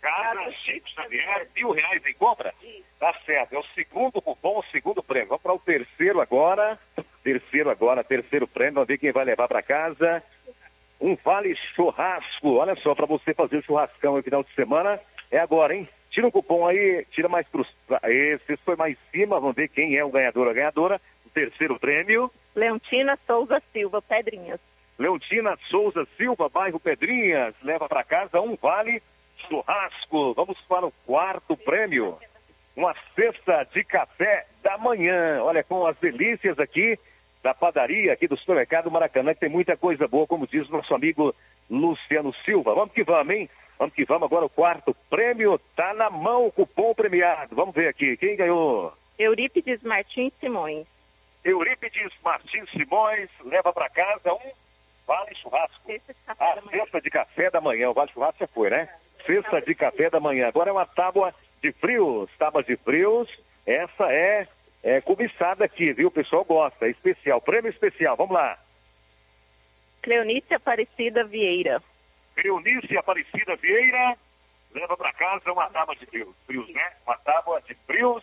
[0.00, 2.54] Casa Chico Xavier, mil reais em compra?
[2.98, 5.28] Tá certo, é o segundo cupom, o segundo prêmio.
[5.28, 6.78] Vamos para o terceiro agora.
[7.24, 8.74] Terceiro agora, terceiro prêmio.
[8.74, 10.22] Vamos ver quem vai levar para casa.
[11.00, 12.54] Um vale churrasco.
[12.54, 15.88] Olha só, para você fazer o churrascão no final de semana, é agora, hein?
[16.10, 19.96] Tira um cupom aí, tira mais para Esse foi mais em cima, vamos ver quem
[19.96, 21.00] é o ganhador ou a ganhadora.
[21.24, 22.30] O terceiro prêmio.
[22.54, 24.60] Leontina Souza Silva, Pedrinhas.
[24.98, 29.02] Leontina Souza Silva, bairro Pedrinhas, leva para casa um vale
[29.48, 30.32] churrasco.
[30.34, 32.18] Vamos para o quarto prêmio.
[32.74, 35.42] Uma cesta de café da manhã.
[35.42, 36.98] Olha, com as delícias aqui
[37.42, 40.94] da padaria, aqui do supermercado Maracanã, que tem muita coisa boa, como diz o nosso
[40.94, 41.34] amigo
[41.70, 42.74] Luciano Silva.
[42.74, 43.50] Vamos que vamos, hein?
[43.78, 44.24] Vamos que vamos.
[44.24, 47.54] Agora o quarto prêmio tá na mão, o cupom premiado.
[47.54, 48.16] Vamos ver aqui.
[48.16, 48.92] Quem ganhou?
[49.18, 50.86] Eurípides Martins Simões.
[51.44, 54.65] Eurípides Martins Simões leva para casa um
[55.06, 55.92] vale churrasco.
[56.26, 57.90] A cesta de café da manhã.
[57.90, 58.88] O vale churrasco já foi, né?
[59.24, 60.48] Cesta de café da manhã.
[60.48, 62.30] Agora é uma tábua de frios.
[62.38, 63.28] Tábua de frios.
[63.66, 64.46] Essa é,
[64.82, 66.08] é cobiçada aqui, viu?
[66.08, 66.86] O pessoal gosta.
[66.86, 67.40] É especial.
[67.40, 68.16] Prêmio especial.
[68.16, 68.58] Vamos lá.
[70.02, 71.82] Cleonice Aparecida Vieira.
[72.36, 74.16] Cleonice Aparecida Vieira
[74.72, 76.34] leva para casa uma tábua de frios.
[76.46, 76.92] Frios, né?
[77.06, 78.22] Uma tábua de frios.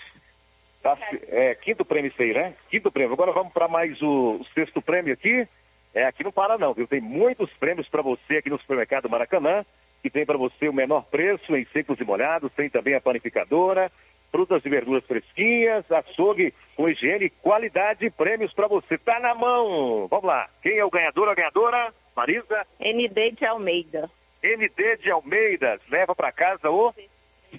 [0.82, 0.98] Tá,
[1.30, 2.56] é, quinto prêmio isso aí, né?
[2.70, 3.14] Quinto prêmio.
[3.14, 5.48] Agora vamos para mais o, o sexto prêmio aqui.
[5.94, 6.88] É, aqui não para não, viu?
[6.88, 9.64] Tem muitos prêmios para você aqui no supermercado Maracanã
[10.04, 13.90] que tem para você o menor preço em secos e molhados, tem também a panificadora,
[14.30, 18.98] frutas e verduras fresquinhas, açougue com higiene, qualidade e prêmios para você.
[18.98, 20.08] Tá na mão.
[20.10, 20.50] Vamos lá.
[20.62, 21.94] Quem é o ganhador ou a ganhadora?
[22.14, 22.68] Marisa?
[22.82, 24.12] ND de Almeida.
[24.44, 25.80] ND de Almeida.
[25.90, 26.94] Leva para casa o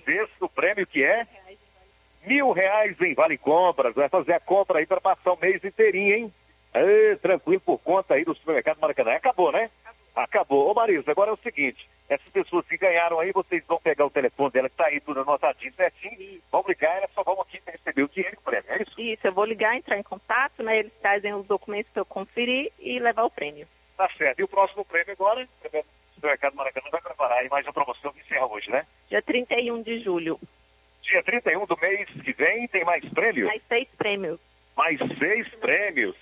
[0.04, 1.26] sexto prêmio que é
[2.26, 3.94] mil reais em Vale Compras.
[3.94, 6.34] Vai fazer a compra aí para passar o mês inteirinho, hein?
[6.74, 9.12] Ei, tranquilo por conta aí do supermercado Maracanã.
[9.12, 9.70] Acabou, né?
[10.14, 10.70] Acabou.
[10.70, 14.10] Ô Marisa, agora é o seguinte, essas pessoas que ganharam aí, vocês vão pegar o
[14.10, 18.02] telefone dela que tá aí tudo anotadinho certinho, vão ligar, elas só vão aqui receber
[18.02, 19.00] o dinheiro do prêmio, é isso?
[19.00, 20.78] Isso, eu vou ligar, entrar em contato, né?
[20.78, 23.66] Eles trazem os documentos que eu conferir e levar o prêmio.
[23.96, 24.38] Tá certo.
[24.38, 28.20] E o próximo prêmio agora, o Supermercado Maracanã vai preparar aí mais uma promoção que
[28.20, 28.86] encerra hoje, né?
[29.08, 30.38] Dia 31 de julho.
[31.02, 33.46] Dia 31 do mês que vem tem mais prêmios?
[33.46, 34.40] Mais seis prêmios.
[34.76, 36.16] Mais seis prêmios.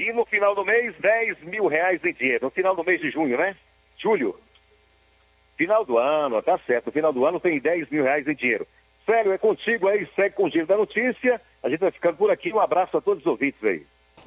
[0.00, 2.46] E no final do mês, 10 mil reais em dinheiro.
[2.46, 3.54] No final do mês de junho, né?
[3.98, 4.34] Julho.
[5.58, 6.86] Final do ano, tá certo.
[6.86, 8.66] No final do ano tem 10 mil reais em dinheiro.
[9.04, 11.38] Sério, é contigo aí, segue com o Giro da Notícia.
[11.62, 12.50] A gente vai ficando por aqui.
[12.50, 13.82] Um abraço a todos os ouvintes aí.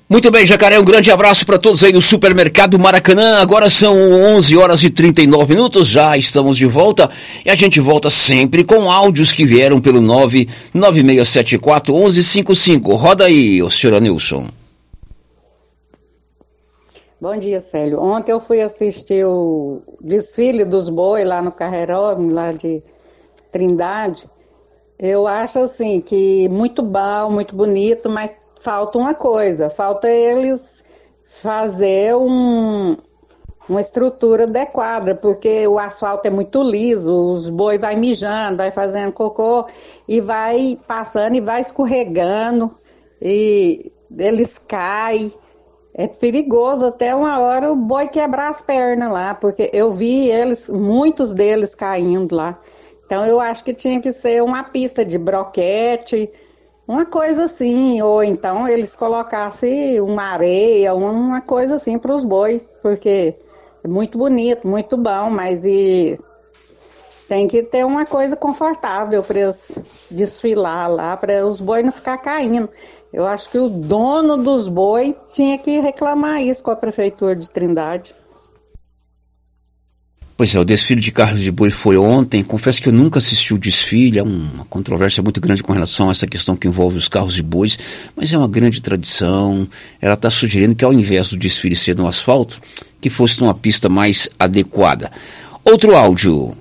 [0.07, 3.39] Muito bem, Jacaré, um grande abraço para todos aí do Supermercado Maracanã.
[3.41, 3.95] Agora são
[4.35, 7.09] 11 horas e 39 minutos, já estamos de volta
[7.43, 12.95] e a gente volta sempre com áudios que vieram pelo 99674 1155.
[12.95, 14.62] Roda aí, o senhor Nilson.
[17.23, 18.01] Bom dia, Célio.
[18.01, 22.83] Ontem eu fui assistir o desfile dos boi lá no Carreiródromo, lá de
[23.49, 24.29] Trindade.
[24.99, 30.83] Eu acho assim que muito bom, muito bonito, mas falta uma coisa, falta eles
[31.41, 32.97] fazer um,
[33.69, 39.13] uma estrutura adequada, porque o asfalto é muito liso, os boi vai mijando, vai fazendo
[39.13, 39.65] cocô
[40.09, 42.75] e vai passando e vai escorregando
[43.21, 45.31] e eles caem.
[45.93, 50.67] É perigoso até uma hora o boi quebrar as pernas lá, porque eu vi eles,
[50.67, 52.59] muitos deles caindo lá.
[53.05, 56.31] Então eu acho que tinha que ser uma pista de broquete,
[56.87, 62.61] uma coisa assim, ou então eles colocassem uma areia, uma coisa assim para os bois,
[62.81, 63.35] porque
[63.83, 66.19] é muito bonito, muito bom, mas e
[67.27, 69.77] tem que ter uma coisa confortável para eles
[70.09, 72.69] desfilar lá, para os bois não ficar caindo.
[73.13, 77.47] Eu acho que o dono dos bois tinha que reclamar isso com a prefeitura de
[77.47, 78.15] Trindade.
[80.35, 82.43] Pois é, o desfile de carros de boi foi ontem.
[82.43, 86.11] Confesso que eu nunca assisti o desfile, é uma controvérsia muito grande com relação a
[86.11, 87.77] essa questão que envolve os carros de bois,
[88.15, 89.67] mas é uma grande tradição.
[90.01, 92.59] Ela está sugerindo que ao invés do desfile ser no asfalto,
[92.99, 95.11] que fosse numa pista mais adequada.
[95.63, 96.57] Outro áudio.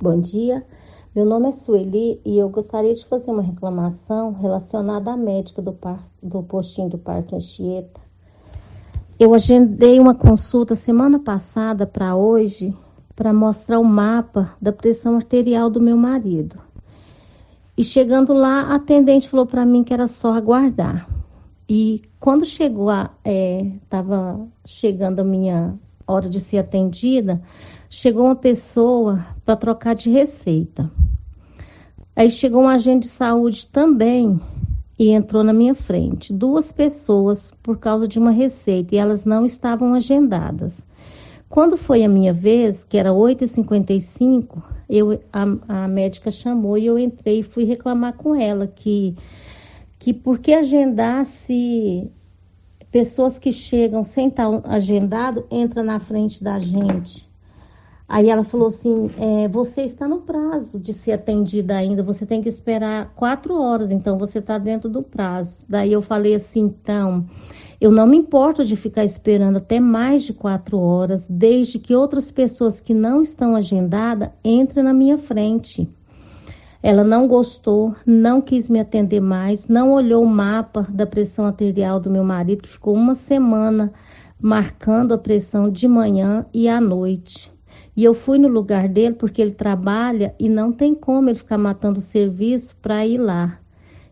[0.00, 0.64] Bom dia,
[1.12, 5.72] meu nome é Sueli e eu gostaria de fazer uma reclamação relacionada à médica do,
[5.72, 8.00] par, do postinho do Parque Anchieta.
[9.18, 12.72] Eu agendei uma consulta semana passada para hoje
[13.16, 16.56] para mostrar o mapa da pressão arterial do meu marido.
[17.76, 21.08] E chegando lá, a atendente falou para mim que era só aguardar.
[21.68, 25.74] E quando chegou a, estava é, chegando a minha
[26.06, 27.42] hora de ser atendida,
[27.90, 30.88] chegou uma pessoa para trocar de receita.
[32.14, 34.40] Aí chegou um agente de saúde também
[34.96, 36.32] e entrou na minha frente.
[36.32, 40.86] Duas pessoas por causa de uma receita e elas não estavam agendadas.
[41.48, 46.96] Quando foi a minha vez, que era 8h55, eu, a, a médica chamou e eu
[46.96, 49.16] entrei e fui reclamar com ela que,
[49.98, 52.08] que porque agendasse
[52.92, 57.29] pessoas que chegam sem estar agendado, entra na frente da gente.
[58.10, 62.42] Aí ela falou assim: é, você está no prazo de ser atendida ainda, você tem
[62.42, 65.64] que esperar quatro horas, então você está dentro do prazo.
[65.68, 67.24] Daí eu falei assim: então,
[67.80, 72.32] eu não me importo de ficar esperando até mais de quatro horas, desde que outras
[72.32, 75.88] pessoas que não estão agendadas entrem na minha frente.
[76.82, 82.00] Ela não gostou, não quis me atender mais, não olhou o mapa da pressão arterial
[82.00, 83.92] do meu marido, que ficou uma semana
[84.42, 87.52] marcando a pressão de manhã e à noite.
[87.96, 91.58] E eu fui no lugar dele porque ele trabalha e não tem como ele ficar
[91.58, 93.58] matando o serviço para ir lá.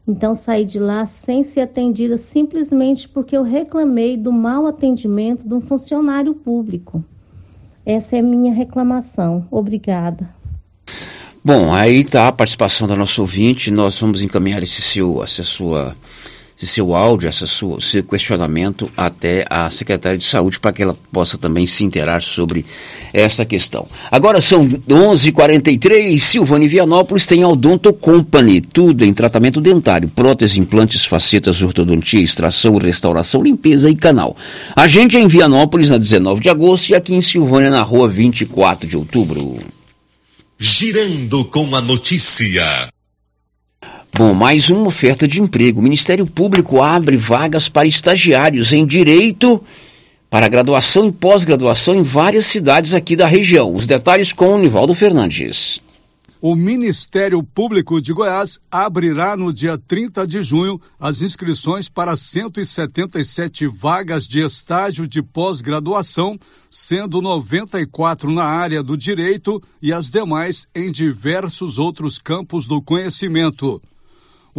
[0.07, 5.55] Então saí de lá sem ser atendida simplesmente porque eu reclamei do mau atendimento de
[5.55, 7.05] um funcionário público.
[7.85, 9.47] Essa é a minha reclamação.
[9.51, 10.29] Obrigada.
[11.45, 13.71] Bom, aí está a participação da nossa ouvinte.
[13.71, 15.95] Nós vamos encaminhar esse seu, essa sua
[16.61, 21.39] esse seu áudio, esse seu, questionamento até a secretária de saúde para que ela possa
[21.39, 22.67] também se interar sobre
[23.13, 23.87] essa questão.
[24.11, 26.21] Agora são 11:43.
[26.21, 32.77] Silvane Vianópolis tem a Odonto Company, tudo em tratamento dentário, prótese, implantes, facetas, ortodontia, extração,
[32.77, 34.37] restauração, limpeza e canal.
[34.75, 38.09] A gente é em Vianópolis na 19 de agosto e aqui em Silvânia na rua
[38.09, 39.59] 24 de outubro.
[40.59, 42.89] Girando com a notícia.
[44.19, 45.79] Bom, mais uma oferta de emprego.
[45.79, 49.65] O Ministério Público abre vagas para estagiários em direito
[50.29, 53.73] para graduação e pós-graduação em várias cidades aqui da região.
[53.73, 55.81] Os detalhes com o Nivaldo Fernandes.
[56.41, 63.69] O Ministério Público de Goiás abrirá no dia 30 de junho as inscrições para 177
[63.69, 66.37] vagas de estágio de pós-graduação,
[66.69, 73.81] sendo 94 na área do direito e as demais em diversos outros campos do conhecimento.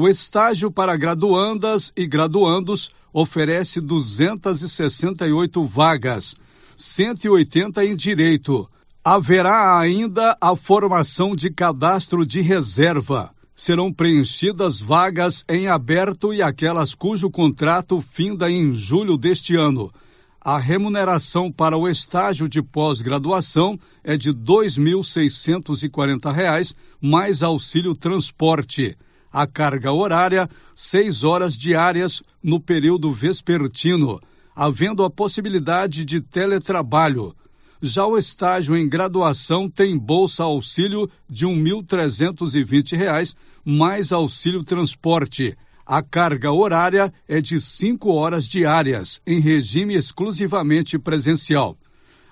[0.01, 6.37] O estágio para graduandas e graduandos oferece 268 vagas,
[6.77, 8.65] 180 em direito.
[9.03, 13.31] Haverá ainda a formação de cadastro de reserva.
[13.53, 19.91] Serão preenchidas vagas em aberto e aquelas cujo contrato finda em julho deste ano.
[20.39, 28.95] A remuneração para o estágio de pós-graduação é de R$ 2.640, mais auxílio transporte
[29.31, 34.19] a carga horária, seis horas diárias no período vespertino,
[34.55, 37.35] havendo a possibilidade de teletrabalho.
[37.81, 45.55] Já o estágio em graduação tem bolsa auxílio de R$ 1.320, mais auxílio transporte.
[45.85, 51.77] A carga horária é de cinco horas diárias, em regime exclusivamente presencial.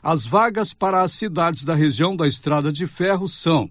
[0.04, 3.70] As vagas para as cidades da região da Estrada de Ferro são: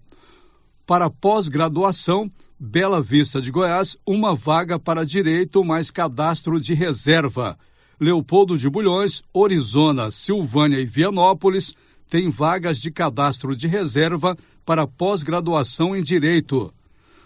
[0.87, 7.59] para pós-graduação, Bela Vista de Goiás, uma vaga para direito mais cadastro de reserva.
[8.01, 11.75] Leopoldo de Bulhões, Orizona, Silvânia e Vianópolis
[12.09, 16.73] têm vagas de cadastro de reserva para pós-graduação em direito.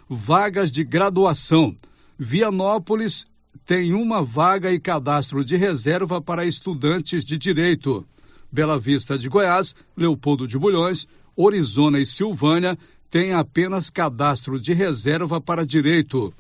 [0.09, 1.77] Vagas de graduação.
[2.19, 3.27] Vianópolis
[3.67, 8.07] tem uma vaga e cadastro de reserva para estudantes de direito.
[8.51, 11.07] Bela Vista de Goiás, Leopoldo de Bulhões,
[11.37, 12.77] Orizona e Silvânia
[13.11, 16.33] têm apenas cadastro de reserva para direito.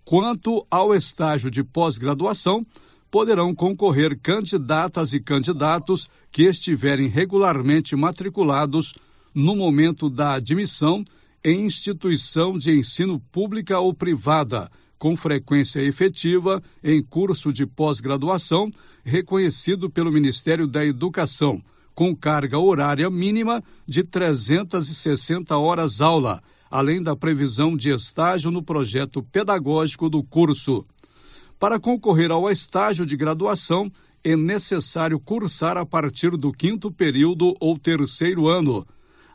[0.03, 2.63] Quanto ao estágio de pós-graduação,
[3.11, 8.93] poderão concorrer candidatas e candidatos que estiverem regularmente matriculados
[9.33, 11.03] no momento da admissão
[11.43, 18.69] em instituição de ensino pública ou privada, com frequência efetiva em curso de pós-graduação
[19.03, 21.63] reconhecido pelo Ministério da Educação,
[21.95, 29.23] com carga horária mínima de 360 horas aula, além da previsão de estágio no projeto
[29.23, 30.85] pedagógico do curso.
[31.59, 33.91] Para concorrer ao estágio de graduação,
[34.23, 38.87] é necessário cursar a partir do quinto período ou terceiro ano.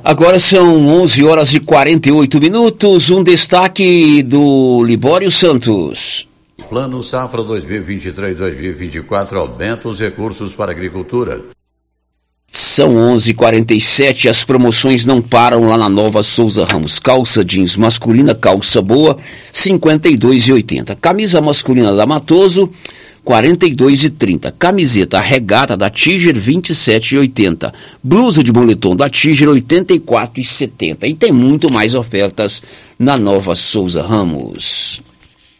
[0.04, 3.10] Agora são 11 horas e 48 minutos.
[3.10, 6.28] Um destaque do Libório Santos.
[6.68, 11.42] Plano Safra 2023-2024 aumenta os recursos para a agricultura.
[12.52, 14.28] São 11:47.
[14.28, 17.00] As promoções não param lá na Nova Souza Ramos.
[17.00, 19.18] Calça jeans masculina, calça boa,
[19.52, 20.94] 52,80.
[20.94, 22.70] Camisa masculina da Matoso,
[23.24, 24.52] 42,30.
[24.58, 27.72] Camiseta regata da Tiger, 27,80.
[28.02, 31.08] Blusa de moletom da Tiger, 84,70.
[31.08, 32.62] E tem muito mais ofertas
[32.98, 35.00] na Nova Souza Ramos.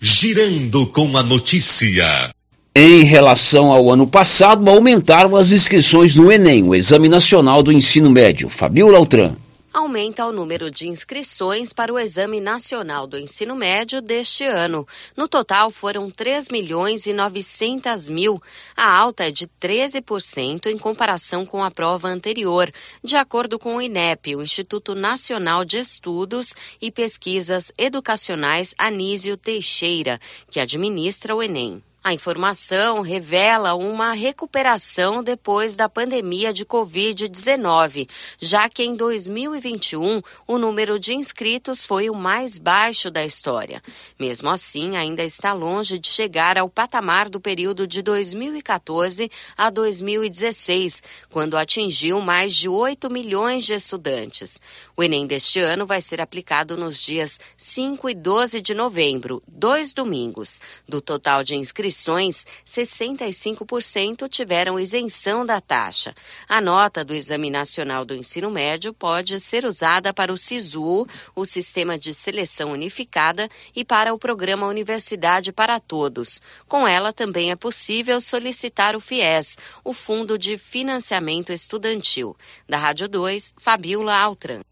[0.01, 2.31] Girando com a notícia.
[2.77, 8.11] Em relação ao ano passado, aumentaram as inscrições no Enem, o Exame Nacional do Ensino
[8.11, 8.49] Médio.
[8.49, 9.37] Fabiola Altran
[9.75, 14.87] aumenta o número de inscrições para o Exame Nacional do Ensino Médio deste ano.
[15.17, 18.41] No total, foram 3 milhões e 900 mil.
[18.77, 22.73] A alta é de 13% em comparação com a prova anterior,
[23.03, 30.21] de acordo com o INEP, o Instituto Nacional de Estudos e Pesquisas Educacionais Anísio Teixeira,
[30.49, 31.83] que administra o Enem.
[32.07, 38.07] A informação revela uma recuperação depois da pandemia de Covid-19,
[38.39, 43.83] já que em 2021 o número de inscritos foi o mais baixo da história.
[44.21, 51.03] Mesmo assim, ainda está longe de chegar ao patamar do período de 2014 a 2016,
[51.31, 54.61] quando atingiu mais de 8 milhões de estudantes.
[54.95, 59.95] O Enem deste ano vai ser aplicado nos dias 5 e 12 de novembro, dois
[59.95, 60.61] domingos.
[60.87, 66.13] Do total de inscrições, inscrições, 65% tiveram isenção da taxa.
[66.49, 71.45] A nota do Exame Nacional do Ensino Médio pode ser usada para o SISU, o
[71.45, 76.43] Sistema de Seleção Unificada, e para o Programa Universidade para Todos.
[76.67, 82.37] Com ela também é possível solicitar o FIES, o Fundo de Financiamento Estudantil.
[82.69, 84.63] Da Rádio 2, Fabiola Altran.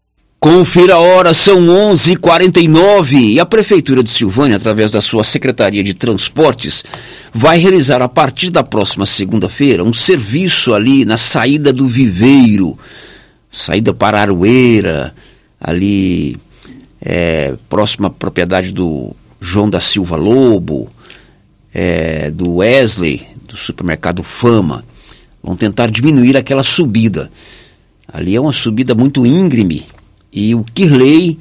[0.43, 5.23] Confira a hora, são 11:49 h 49 e a Prefeitura de Silvânia, através da sua
[5.23, 6.83] Secretaria de Transportes,
[7.33, 12.77] vai realizar a partir da próxima segunda-feira um serviço ali na saída do Viveiro,
[13.49, 15.15] saída para Aroeira,
[15.61, 16.35] ali
[17.01, 20.91] é, próxima à propriedade do João da Silva Lobo,
[21.73, 24.83] é, do Wesley, do supermercado Fama.
[25.41, 27.31] Vão tentar diminuir aquela subida.
[28.11, 29.85] Ali é uma subida muito íngreme
[30.33, 31.39] e o Kirley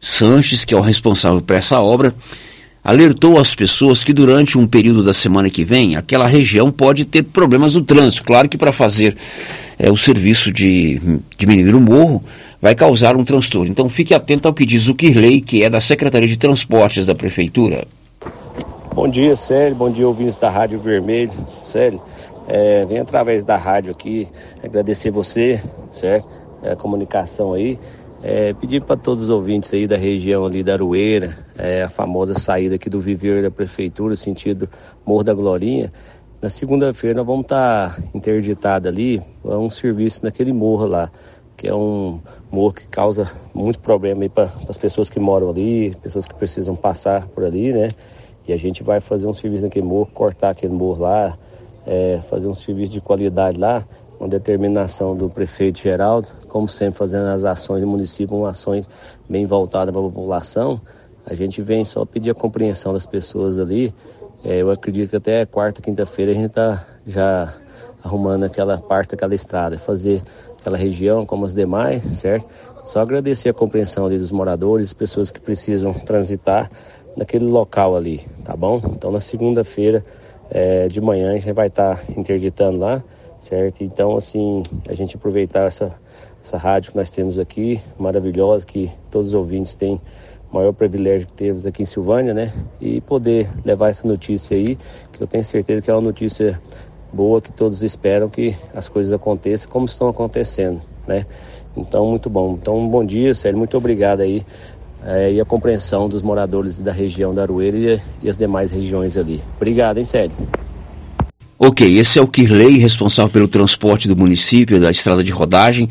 [0.00, 2.14] Sanches, que é o responsável por essa obra,
[2.82, 7.22] alertou as pessoas que durante um período da semana que vem, aquela região pode ter
[7.22, 8.24] problemas no trânsito.
[8.24, 9.14] Claro que para fazer
[9.78, 12.24] é, o serviço de diminuir o morro,
[12.60, 13.70] vai causar um transtorno.
[13.70, 17.14] Então fique atento ao que diz o Kirley, que é da Secretaria de Transportes da
[17.14, 17.86] Prefeitura.
[18.94, 19.74] Bom dia, Célio.
[19.74, 21.32] Bom dia, ouvintes da Rádio Vermelho.
[21.62, 22.02] Célio,
[22.48, 24.28] é, vem através da rádio aqui
[24.62, 25.62] agradecer você,
[25.92, 26.28] certo?
[26.62, 27.78] É, a comunicação aí.
[28.22, 32.38] É, pedir para todos os ouvintes aí da região ali da Aroeira, é, a famosa
[32.38, 34.68] saída aqui do viveiro da prefeitura, sentido
[35.06, 35.90] Morro da Glorinha.
[36.42, 41.10] Na segunda-feira nós vamos estar tá interditado ali um serviço naquele morro lá,
[41.56, 45.96] que é um morro que causa muito problema aí para as pessoas que moram ali,
[46.02, 47.88] pessoas que precisam passar por ali, né?
[48.46, 51.38] E a gente vai fazer um serviço naquele morro, cortar aquele morro lá,
[51.86, 53.86] é, fazer um serviço de qualidade lá
[54.20, 58.88] uma determinação do prefeito Geraldo, como sempre fazendo as ações do município, ações
[59.28, 60.80] bem voltadas para a população,
[61.24, 63.94] a gente vem só pedir a compreensão das pessoas ali.
[64.44, 67.54] É, eu acredito que até quarta, quinta-feira a gente está já
[68.02, 70.22] arrumando aquela parte daquela estrada, fazer
[70.58, 72.46] aquela região como as demais, certo?
[72.82, 76.70] Só agradecer a compreensão ali dos moradores, pessoas que precisam transitar
[77.16, 78.80] naquele local ali, tá bom?
[78.84, 80.04] Então na segunda-feira
[80.50, 83.02] é, de manhã a gente vai estar tá interditando lá
[83.40, 83.82] certo?
[83.82, 85.92] Então, assim, a gente aproveitar essa,
[86.42, 90.00] essa rádio que nós temos aqui, maravilhosa, que todos os ouvintes têm
[90.50, 92.52] o maior privilégio que temos aqui em Silvânia, né?
[92.80, 94.76] E poder levar essa notícia aí,
[95.12, 96.60] que eu tenho certeza que é uma notícia
[97.12, 101.26] boa, que todos esperam que as coisas aconteçam como estão acontecendo, né?
[101.76, 102.58] Então, muito bom.
[102.60, 104.44] Então, bom dia, Sérgio, muito obrigado aí.
[105.02, 109.16] É, e a compreensão dos moradores da região da Aroeira e, e as demais regiões
[109.16, 109.42] ali.
[109.56, 110.36] Obrigado, hein, Sérgio?
[111.58, 115.88] Ok, esse é o Kirley, responsável pelo transporte do município, da estrada de rodagem.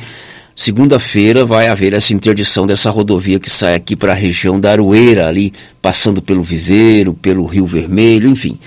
[0.59, 5.25] Segunda-feira vai haver essa interdição dessa rodovia que sai aqui para a região da Aroeira,
[5.25, 8.59] ali, passando pelo Viveiro, pelo Rio Vermelho, enfim.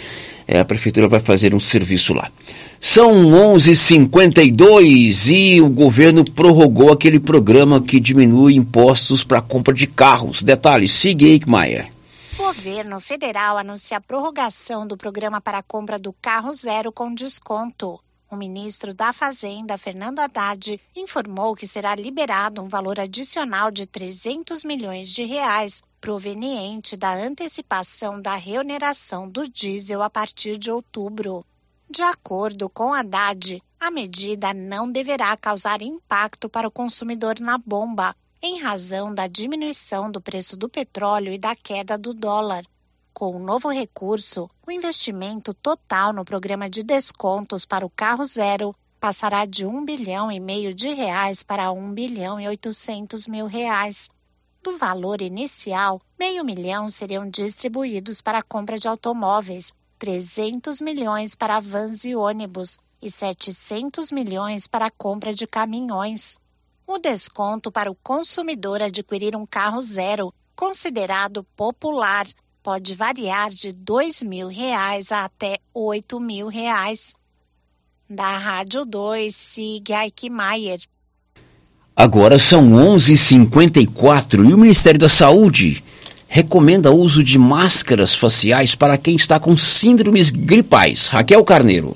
[0.48, 2.30] É, a prefeitura vai fazer um serviço lá.
[2.80, 10.42] São 11:52 e o governo prorrogou aquele programa que diminui impostos para compra de carros.
[10.42, 11.92] Detalhes, siga Eichmeier.
[12.38, 17.12] O governo federal anuncia a prorrogação do programa para a compra do carro zero com
[17.12, 18.00] desconto.
[18.32, 24.64] O ministro da Fazenda, Fernando Haddad, informou que será liberado um valor adicional de 300
[24.64, 31.44] milhões de reais proveniente da antecipação da reoneração do diesel a partir de outubro.
[31.90, 38.16] De acordo com Haddad, a medida não deverá causar impacto para o consumidor na bomba,
[38.40, 42.64] em razão da diminuição do preço do petróleo e da queda do dólar.
[43.14, 48.74] Com o novo recurso, o investimento total no programa de descontos para o carro zero
[48.98, 54.08] passará de 1 bilhão e meio de reais para 1 bilhão e 800 mil reais.
[54.62, 61.60] Do valor inicial, meio milhão seriam distribuídos para a compra de automóveis, 300 milhões para
[61.60, 66.38] vans e ônibus e 700 milhões para a compra de caminhões.
[66.86, 72.26] O desconto para o consumidor adquirir um carro zero, considerado popular,
[72.62, 77.14] pode variar de R$ 2.000 a até R$ 8.000.
[78.08, 80.80] Da Rádio 2, siga Eichmeier.
[81.96, 85.82] Agora são 11h54 e o Ministério da Saúde
[86.28, 91.06] recomenda o uso de máscaras faciais para quem está com síndromes gripais.
[91.08, 91.94] Raquel Carneiro.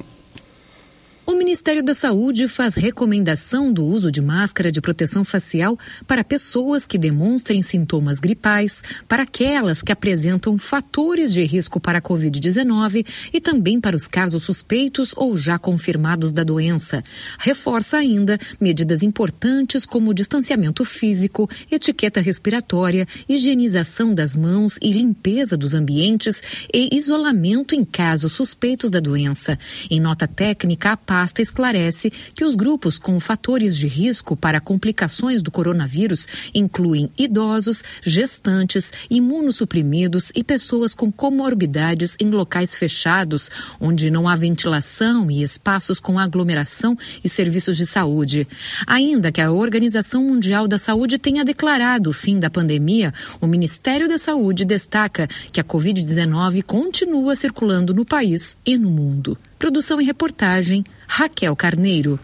[1.29, 6.87] O Ministério da Saúde faz recomendação do uso de máscara de proteção facial para pessoas
[6.87, 13.41] que demonstrem sintomas gripais, para aquelas que apresentam fatores de risco para a Covid-19 e
[13.41, 17.03] também para os casos suspeitos ou já confirmados da doença.
[17.41, 25.75] Reforça ainda medidas importantes como distanciamento físico, etiqueta respiratória, higienização das mãos e limpeza dos
[25.75, 26.41] ambientes
[26.73, 29.59] e isolamento em casos suspeitos da doença.
[29.91, 35.41] Em nota técnica, a pasta esclarece que os grupos com fatores de risco para complicações
[35.41, 43.51] do coronavírus incluem idosos, gestantes, imunossuprimidos e pessoas com comorbidades em locais fechados,
[43.81, 48.47] onde não há ventilação e espaços com aglomeração e serviços de saúde.
[48.87, 54.07] Ainda que a Organização Mundial da Saúde tenha declarado o fim da pandemia, o Ministério
[54.07, 59.39] da Saúde destaca que a Covid-19 continua circulando no país e no mundo.
[59.59, 62.21] Produção e reportagem, Raquel Carneiro.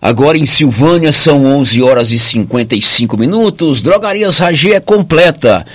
[0.00, 3.82] Agora em Silvânia são 11 horas e 55 minutos.
[3.82, 5.66] Drogarias Ragi é completa.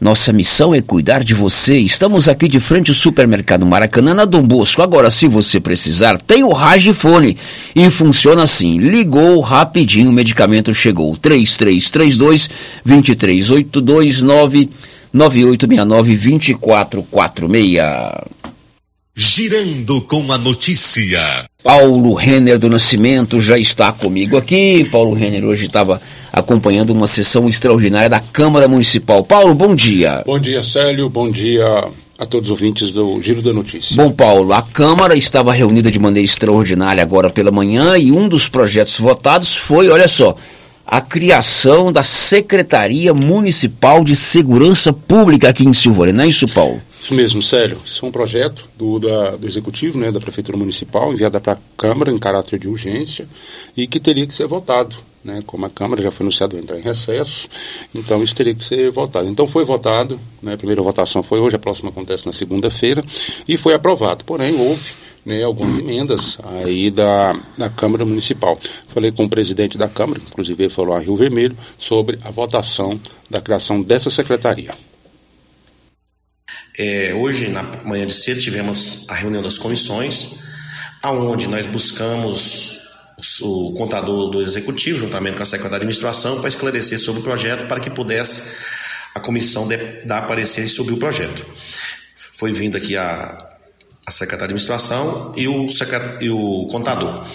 [0.00, 1.78] Nossa missão é cuidar de você.
[1.78, 4.82] Estamos aqui de frente ao supermercado Maracanã, na Dom Bosco.
[4.82, 7.38] Agora, se você precisar, tem o Ragifone.
[7.74, 11.16] E funciona assim: ligou rapidinho, o medicamento chegou.
[11.16, 12.50] 3332
[12.84, 18.41] 2382 99869 2446.
[19.14, 21.44] Girando com a notícia.
[21.62, 24.88] Paulo Renner do Nascimento já está comigo aqui.
[24.90, 26.00] Paulo Renner hoje estava
[26.32, 29.22] acompanhando uma sessão extraordinária da Câmara Municipal.
[29.22, 30.22] Paulo, bom dia.
[30.24, 31.10] Bom dia, Célio.
[31.10, 31.62] Bom dia
[32.18, 33.94] a todos os ouvintes do Giro da Notícia.
[33.94, 38.48] Bom, Paulo, a Câmara estava reunida de maneira extraordinária agora pela manhã e um dos
[38.48, 40.34] projetos votados foi, olha só,
[40.86, 46.14] a criação da Secretaria Municipal de Segurança Pública aqui em Silvânia.
[46.14, 46.80] Não é isso, Paulo?
[47.02, 47.80] Isso mesmo, Célio.
[47.84, 51.58] Isso é um projeto do, da, do Executivo, né, da Prefeitura Municipal, enviada para a
[51.76, 53.26] Câmara em caráter de urgência
[53.76, 54.94] e que teria que ser votado.
[55.24, 57.48] Né, como a Câmara já foi anunciado entrar em recesso,
[57.94, 59.28] então isso teria que ser votado.
[59.28, 63.04] Então foi votado, né, a primeira votação foi hoje, a próxima acontece na segunda-feira,
[63.46, 64.24] e foi aprovado.
[64.24, 64.90] Porém, houve
[65.24, 68.58] né, algumas emendas aí da, da Câmara Municipal.
[68.88, 73.00] Falei com o presidente da Câmara, inclusive ele falou a Rio Vermelho, sobre a votação
[73.30, 74.72] da criação dessa secretaria.
[76.78, 80.38] É, hoje, na manhã de cedo, tivemos a reunião das comissões,
[81.02, 82.80] aonde nós buscamos
[83.42, 87.66] o contador do executivo, juntamente com a secretária de administração, para esclarecer sobre o projeto,
[87.66, 88.56] para que pudesse
[89.14, 89.68] a comissão
[90.06, 91.44] dar parecer sobre o projeto.
[92.14, 93.36] Foi vindo aqui a,
[94.06, 95.66] a secretária de administração e o,
[96.20, 97.26] e o contador.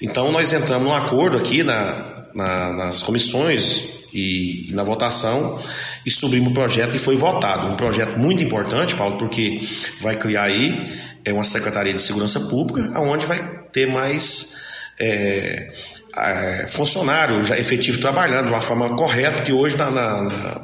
[0.00, 5.58] Então, nós entramos num acordo aqui na, na, nas comissões e, na votação
[6.04, 7.68] e subimos o projeto e foi votado.
[7.68, 9.60] Um projeto muito importante, Paulo, porque
[10.00, 10.92] vai criar aí
[11.24, 13.38] é, uma Secretaria de Segurança Pública, onde vai
[13.72, 14.56] ter mais
[14.98, 15.72] é,
[16.16, 20.60] é, funcionário já efetivo trabalhando de uma forma correta, que hoje na, na,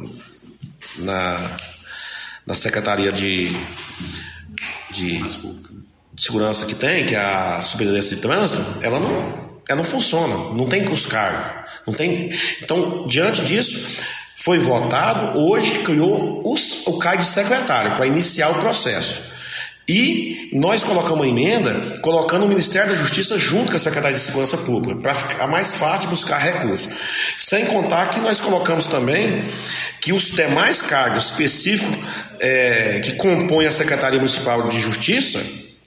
[0.99, 1.51] na,
[2.47, 3.51] na Secretaria de,
[4.90, 5.22] de
[6.14, 10.34] de segurança que tem, que é a Superintendência de Trânsito, ela não, ela não funciona,
[10.54, 12.30] não tem curso cargo, não tem.
[12.62, 13.98] Então, diante disso,
[14.34, 19.34] foi votado, hoje criou os, o CAI de secretário para iniciar o processo.
[19.86, 24.22] E nós colocamos uma emenda colocando o Ministério da Justiça junto com a Secretaria de
[24.22, 26.88] Segurança Pública, para ficar mais fácil buscar recursos.
[27.36, 29.44] Sem contar que nós colocamos também
[30.00, 31.98] que os demais cargos específicos
[32.40, 35.38] é, que compõem a Secretaria Municipal de Justiça,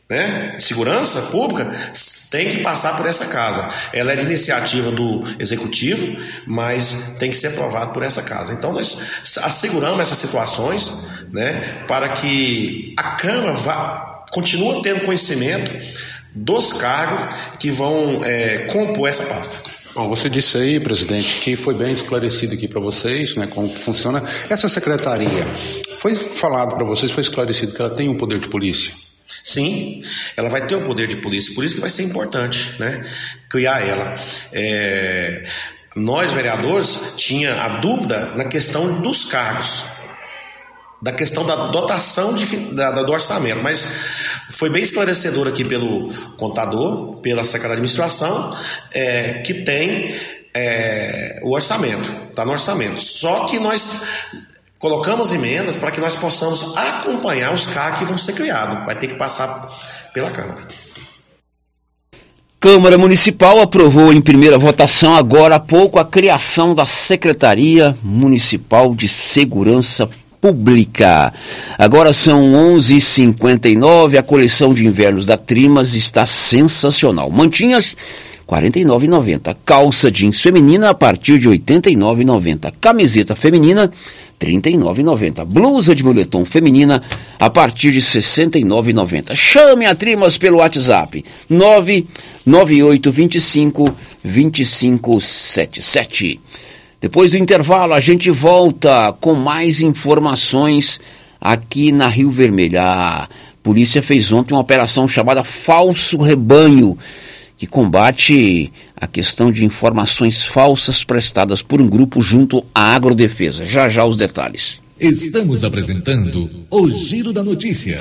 [0.10, 1.70] né, segurança pública
[2.32, 3.68] tem que passar por essa casa.
[3.91, 8.53] Ela é de iniciativa do executivo, mas tem que ser aprovado por essa casa.
[8.53, 15.72] Então nós asseguramos essas situações, né, para que a Câmara vá, continue tendo conhecimento
[16.34, 19.58] dos cargos que vão é, compor essa pasta.
[19.93, 24.24] Bom, você disse aí, presidente, que foi bem esclarecido aqui para vocês, né, como funciona
[24.47, 25.51] essa secretaria.
[25.99, 28.93] Foi falado para vocês, foi esclarecido que ela tem um poder de polícia.
[29.48, 30.04] Sim,
[30.36, 33.10] ela vai ter o poder de polícia, por isso que vai ser importante né,
[33.50, 34.14] criar ela.
[34.52, 35.45] É,
[35.95, 39.86] nós, vereadores, tinha a dúvida na questão dos cargos,
[41.02, 43.88] da questão da dotação de, da, do orçamento, mas
[44.50, 48.54] foi bem esclarecedor aqui pelo contador, pela secretária de administração,
[48.91, 50.14] é, que tem
[50.54, 53.02] é, o orçamento, está no orçamento.
[53.02, 54.02] Só que nós
[54.80, 58.86] colocamos emendas para que nós possamos acompanhar os CAC que vão ser criados.
[58.86, 59.47] Vai ter que passar
[60.13, 60.65] pela Câmara.
[62.59, 69.07] Câmara Municipal aprovou em primeira votação agora há pouco a criação da Secretaria Municipal de
[69.07, 70.09] Segurança
[70.41, 71.32] pública.
[71.78, 72.41] Agora são
[72.75, 74.17] 11:59.
[74.17, 77.30] A coleção de invernos da Trimas está sensacional.
[77.30, 77.95] Mantinhas
[78.47, 79.55] 49,90.
[79.65, 82.73] Calça jeans feminina a partir de 89,90.
[82.80, 83.91] Camiseta feminina
[84.40, 85.44] 39,90.
[85.46, 87.02] Blusa de moletom feminina
[87.40, 89.34] a partir de 69,90.
[89.36, 96.40] Chame a Trimas pelo WhatsApp 99825 2577.
[97.00, 101.00] Depois do intervalo, a gente volta com mais informações
[101.40, 102.82] aqui na Rio Vermelho.
[102.82, 103.30] A
[103.62, 106.98] polícia fez ontem uma operação chamada Falso Rebanho,
[107.58, 113.66] que combate a questão de informações falsas prestadas por um grupo junto à Agrodefesa.
[113.66, 114.82] Já já os detalhes.
[114.99, 117.99] Estamos apresentando o Giro da Notícia.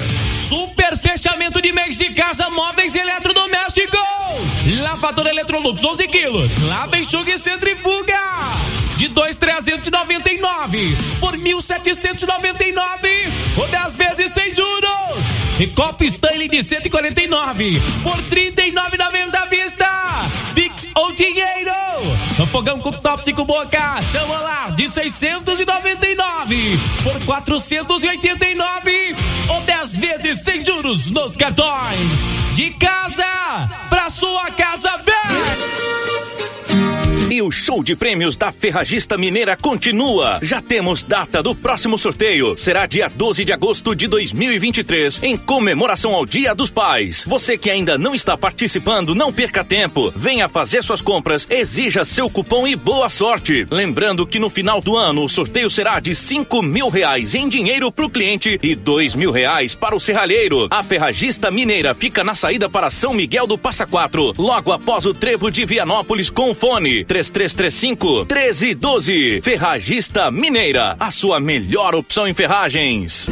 [0.49, 4.01] Super fechamento de mês de casa, móveis e eletrodomésticos.
[4.83, 6.59] Lavadora Electrolux 11 quilos.
[6.65, 8.19] Lava, enxuga e centrifuga.
[8.97, 13.29] De 2,399 por 1.799
[13.59, 15.26] ou 10 vezes sem juros.
[15.59, 19.87] E copo Stanley de 149 por 39,90 à vista.
[20.55, 21.73] Pix ou dinheiro.
[22.39, 29.17] No fogão cooktop 5 boca, chama lá de 699 por 489
[29.49, 32.21] ou 10 vezes sem juros nos cartões.
[32.53, 33.25] De casa
[33.89, 37.06] pra sua casa, vem!
[37.29, 40.39] E o show de prêmios da Ferragista Mineira continua.
[40.43, 42.57] Já temos data do próximo sorteio.
[42.57, 47.25] Será dia 12 de agosto de 2023, em comemoração ao Dia dos Pais.
[47.27, 50.13] Você que ainda não está participando, não perca tempo.
[50.15, 53.67] Venha fazer suas compras, exija seu cupom e boa sorte.
[53.73, 57.91] Lembrando que no final do ano o sorteio será de 5 mil reais em dinheiro
[57.91, 60.69] para o cliente e 2 mil reais para o serralheiro.
[60.71, 65.13] A Ferragista Mineira fica na saída para São Miguel do Passa Quatro, logo após o
[65.13, 69.41] trevo de Vianópolis com fone 3335 1312.
[69.43, 73.31] Ferragista Mineira, a sua melhor opção em ferragens.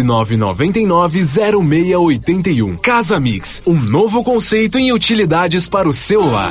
[0.00, 2.78] 999990681.
[2.78, 6.50] Casa Mix, um novo conceito em utilidades para o celular.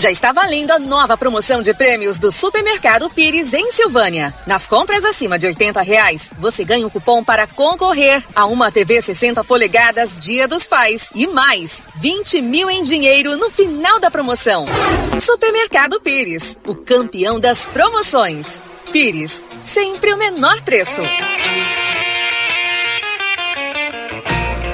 [0.00, 4.32] Já está valendo a nova promoção de prêmios do Supermercado Pires em Silvânia.
[4.46, 8.98] Nas compras acima de 80 reais, você ganha um cupom para concorrer a uma TV
[8.98, 14.64] 60 polegadas Dia dos Pais e mais 20 mil em dinheiro no final da promoção.
[15.20, 18.62] Supermercado Pires, o campeão das promoções.
[18.90, 21.02] Pires, sempre o menor preço.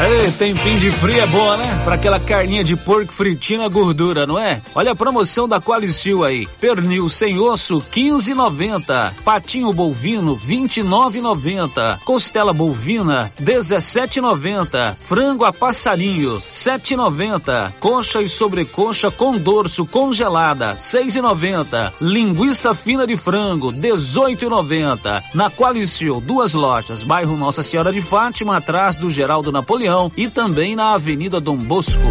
[0.00, 1.82] Ei, tempinho de frio é bom, né?
[1.84, 4.62] Pra aquela carninha de porco fritinha gordura, não é?
[4.72, 6.46] Olha a promoção da Qualicil aí.
[6.60, 9.12] Pernil sem osso, 15,90.
[9.24, 11.98] Patinho bovino, 29,90.
[12.04, 14.94] Costela bovina, 17,90.
[15.00, 17.72] Frango a passarinho, 7,90.
[17.80, 21.92] Coxa e sobrecoxa com dorso congelada, 6,90.
[22.00, 25.24] Linguiça fina de frango, 18,90.
[25.34, 29.77] Na Qualicil, duas lojas, bairro Nossa Senhora de Fátima, atrás do Geraldo Napoleão
[30.16, 32.02] e também na Avenida Dom Bosco.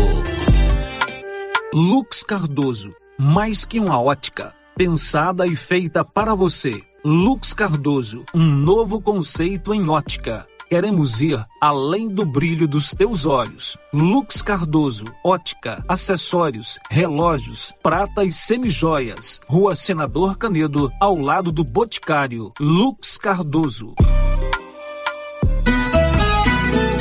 [1.74, 6.82] Lux Cardoso, mais que uma ótica, pensada e feita para você.
[7.04, 10.48] Lux Cardoso, um novo conceito em ótica.
[10.70, 13.78] Queremos ir além do brilho dos teus olhos.
[13.94, 19.42] Lux Cardoso, ótica, acessórios, relógios, prata e semijoias.
[19.46, 22.54] Rua Senador Canedo, ao lado do Boticário.
[22.62, 23.94] Lux Cardoso.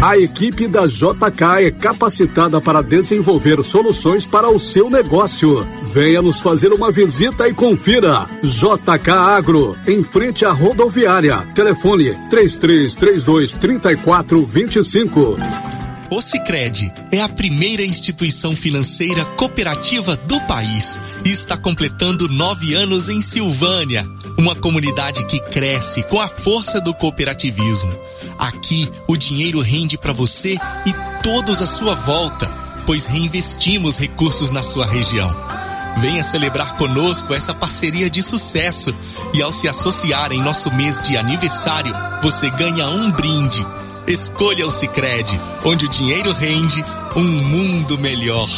[0.00, 5.66] A equipe da JK é capacitada para desenvolver soluções para o seu negócio.
[5.92, 8.24] Venha nos fazer uma visita e confira.
[8.40, 11.38] JK Agro, em frente à rodoviária.
[11.52, 15.36] Telefone 3332 3425.
[16.10, 23.10] O Sicredi é a primeira instituição financeira cooperativa do país e está completando nove anos
[23.10, 27.92] em Silvânia, uma comunidade que cresce com a força do cooperativismo.
[28.38, 30.54] Aqui o dinheiro rende para você
[30.86, 32.48] e todos à sua volta,
[32.86, 35.30] pois reinvestimos recursos na sua região.
[35.98, 38.94] Venha celebrar conosco essa parceria de sucesso
[39.34, 43.66] e ao se associar em nosso mês de aniversário, você ganha um brinde.
[44.08, 46.82] Escolha o Sicredi, onde o dinheiro rende
[47.14, 48.48] um mundo melhor.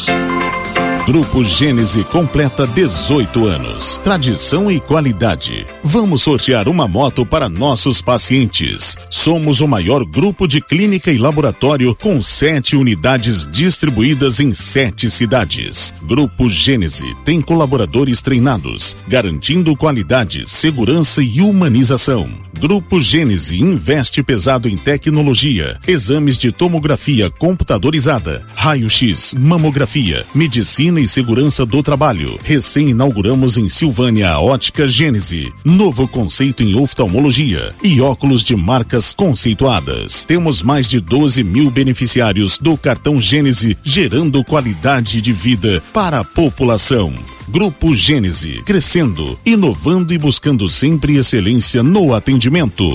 [1.10, 3.98] Grupo Gênese completa 18 anos.
[3.98, 5.66] Tradição e qualidade.
[5.82, 8.96] Vamos sortear uma moto para nossos pacientes.
[9.10, 15.92] Somos o maior grupo de clínica e laboratório com sete unidades distribuídas em sete cidades.
[16.00, 22.30] Grupo Gênese tem colaboradores treinados, garantindo qualidade, segurança e humanização.
[22.60, 31.64] Grupo Gênese investe pesado em tecnologia, exames de tomografia computadorizada, raio-x, mamografia, medicina e segurança
[31.64, 32.38] do trabalho.
[32.44, 39.12] Recém inauguramos em Silvânia a Ótica Gênese, novo conceito em oftalmologia e óculos de marcas
[39.12, 40.24] conceituadas.
[40.24, 46.24] Temos mais de 12 mil beneficiários do cartão Gênese, gerando qualidade de vida para a
[46.24, 47.12] população.
[47.48, 52.94] Grupo Gênese, crescendo, inovando e buscando sempre excelência no atendimento.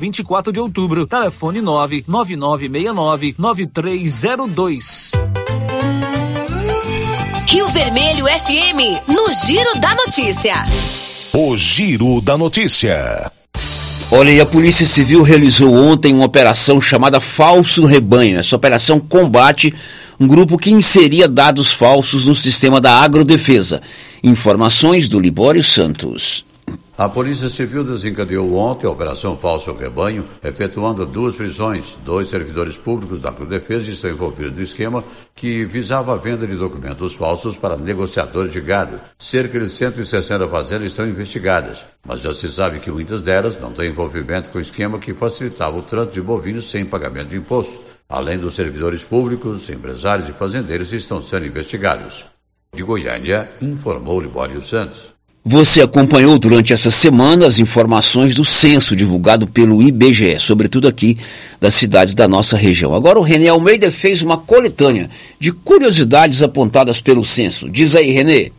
[0.00, 5.12] 24 de Outubro, telefone 99969 9302.
[7.46, 10.64] Rio Vermelho FM, no Giro da Notícia.
[11.34, 13.30] O Giro da Notícia.
[14.10, 18.38] Olha, e a Polícia Civil realizou ontem uma operação chamada Falso Rebanho.
[18.38, 19.74] Essa operação combate
[20.18, 23.82] um grupo que inseria dados falsos no sistema da agrodefesa.
[24.22, 26.44] Informações do Libório Santos.
[27.00, 31.96] A Polícia Civil desencadeou ontem a Operação Falso Rebanho, efetuando duas prisões.
[32.04, 35.02] Dois servidores públicos da Agrodefesa estão envolvidos no esquema
[35.34, 39.00] que visava a venda de documentos falsos para negociadores de gado.
[39.18, 43.88] Cerca de 160 fazendas estão investigadas, mas já se sabe que muitas delas não têm
[43.88, 47.80] envolvimento com o esquema que facilitava o trânsito de bovinos sem pagamento de imposto.
[48.10, 52.26] Além dos servidores públicos, empresários e fazendeiros estão sendo investigados.
[52.74, 55.18] De Goiânia, informou Libório Santos.
[55.44, 61.16] Você acompanhou durante essa semana as informações do censo divulgado pelo IBGE, sobretudo aqui
[61.58, 62.94] das cidades da nossa região.
[62.94, 67.70] Agora o Renê Almeida fez uma coletânea de curiosidades apontadas pelo censo.
[67.70, 68.52] Diz aí, Renê.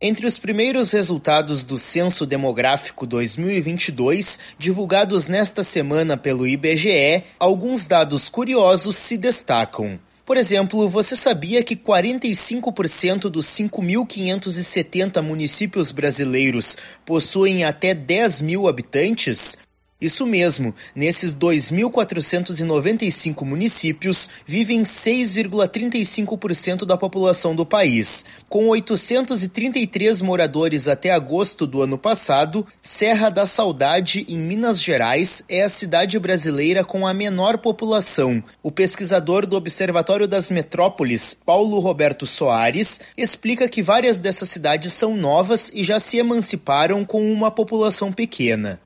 [0.00, 8.28] Entre os primeiros resultados do Censo Demográfico 2022, divulgados nesta semana pelo IBGE, alguns dados
[8.28, 9.98] curiosos se destacam.
[10.28, 16.76] Por exemplo, você sabia que 45% dos 5.570 municípios brasileiros
[17.06, 19.56] possuem até 10 mil habitantes?
[20.00, 28.24] Isso mesmo, nesses 2.495 municípios vivem 6,35% da população do país.
[28.48, 35.64] Com 833 moradores até agosto do ano passado, Serra da Saudade, em Minas Gerais, é
[35.64, 38.40] a cidade brasileira com a menor população.
[38.62, 45.16] O pesquisador do Observatório das Metrópoles, Paulo Roberto Soares, explica que várias dessas cidades são
[45.16, 48.80] novas e já se emanciparam com uma população pequena.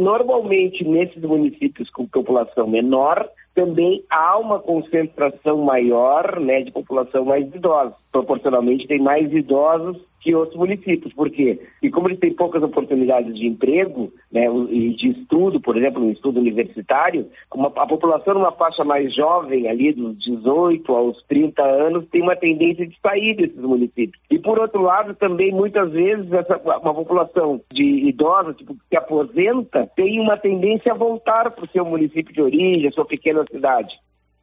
[0.00, 7.46] Normalmente, nesses municípios com população menor, também há uma concentração maior né, de população mais
[7.54, 7.94] idosa.
[8.10, 11.12] Proporcionalmente, tem mais idosos que outros municípios.
[11.14, 11.58] Por quê?
[11.82, 16.10] E como eles têm poucas oportunidades de emprego né, e de estudo, por exemplo, um
[16.10, 22.22] estudo universitário, a, população numa faixa mais jovem, ali dos 18 aos 30 anos, tem
[22.22, 24.20] uma tendência de sair desses municípios.
[24.30, 29.90] E por outro lado, também muitas vezes essa, uma população de idosa, tipo, que aposenta,
[29.96, 33.92] tem uma tendência a voltar para o seu município de origem, a sua pequena cidade.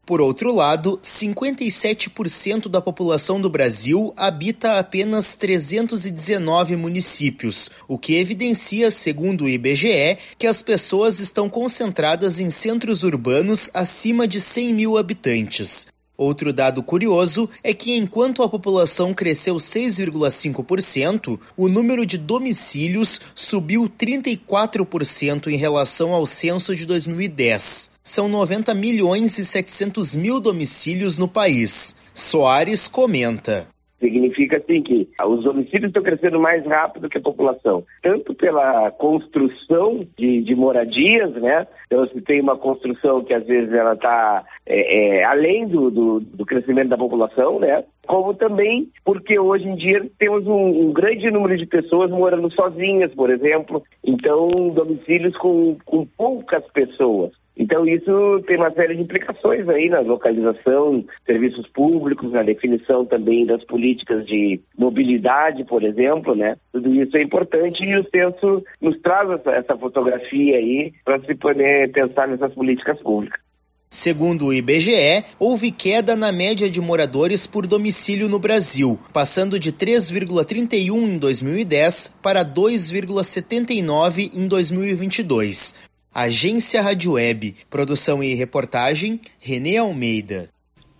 [0.07, 8.89] Por outro lado, 57% da população do Brasil habita apenas 319 municípios, o que evidencia,
[8.89, 14.97] segundo o IBGE, que as pessoas estão concentradas em centros urbanos acima de 100 mil
[14.97, 15.87] habitantes.
[16.17, 23.87] Outro dado curioso é que enquanto a população cresceu 6,5%, o número de domicílios subiu
[23.87, 27.91] 34% em relação ao censo de 2010.
[28.03, 31.97] São 90 milhões e 700 mil domicílios no país.
[32.15, 33.67] Soares comenta.
[33.99, 40.05] Significa assim que os homicídios estão crescendo mais rápido que a população, tanto pela construção
[40.15, 41.65] de, de moradias, né?
[41.87, 46.19] Então se tem uma construção que às vezes ela está é, é, além do, do,
[46.19, 47.83] do, crescimento da população, né?
[48.05, 53.13] Como também porque hoje em dia temos um, um, grande número de pessoas morando sozinhas,
[53.15, 57.31] por exemplo, então domicílios com, com poucas pessoas.
[57.57, 63.45] Então, isso tem uma série de implicações aí na localização, serviços públicos, na definição também
[63.45, 66.55] das políticas de mobilidade, por exemplo, né?
[66.71, 71.33] Tudo isso é importante e o censo nos traz essa, essa fotografia aí para se
[71.33, 73.41] poder pensar nessas políticas públicas.
[73.89, 79.71] Segundo o IBGE, houve queda na média de moradores por domicílio no Brasil, passando de
[79.71, 85.86] 3,31 em 2010 para 2,79 em 2022.
[86.17, 90.49] Agência Rádio Web, produção e reportagem, Renê Almeida.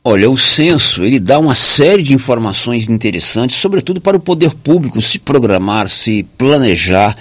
[0.04, 5.02] Olha, o censo, ele dá uma série de informações interessantes, sobretudo para o poder público
[5.02, 7.18] se programar, se planejar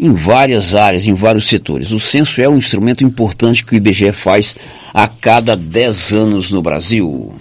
[0.00, 1.92] em várias áreas, em vários setores.
[1.92, 4.56] O censo é um instrumento importante que o IBGE faz
[4.94, 7.34] a cada 10 anos no Brasil.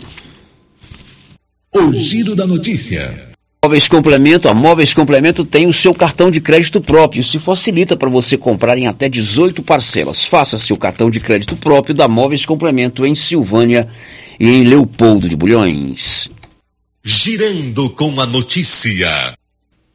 [1.74, 3.33] O giro da notícia.
[3.64, 7.22] Móveis Complemento, a Móveis Complemento tem o seu cartão de crédito próprio.
[7.22, 10.26] Isso facilita para você comprar em até 18 parcelas.
[10.26, 13.88] Faça seu cartão de crédito próprio da Móveis Complemento em Silvânia
[14.38, 16.30] e em Leopoldo de Bulhões.
[17.02, 19.34] Girando com a notícia.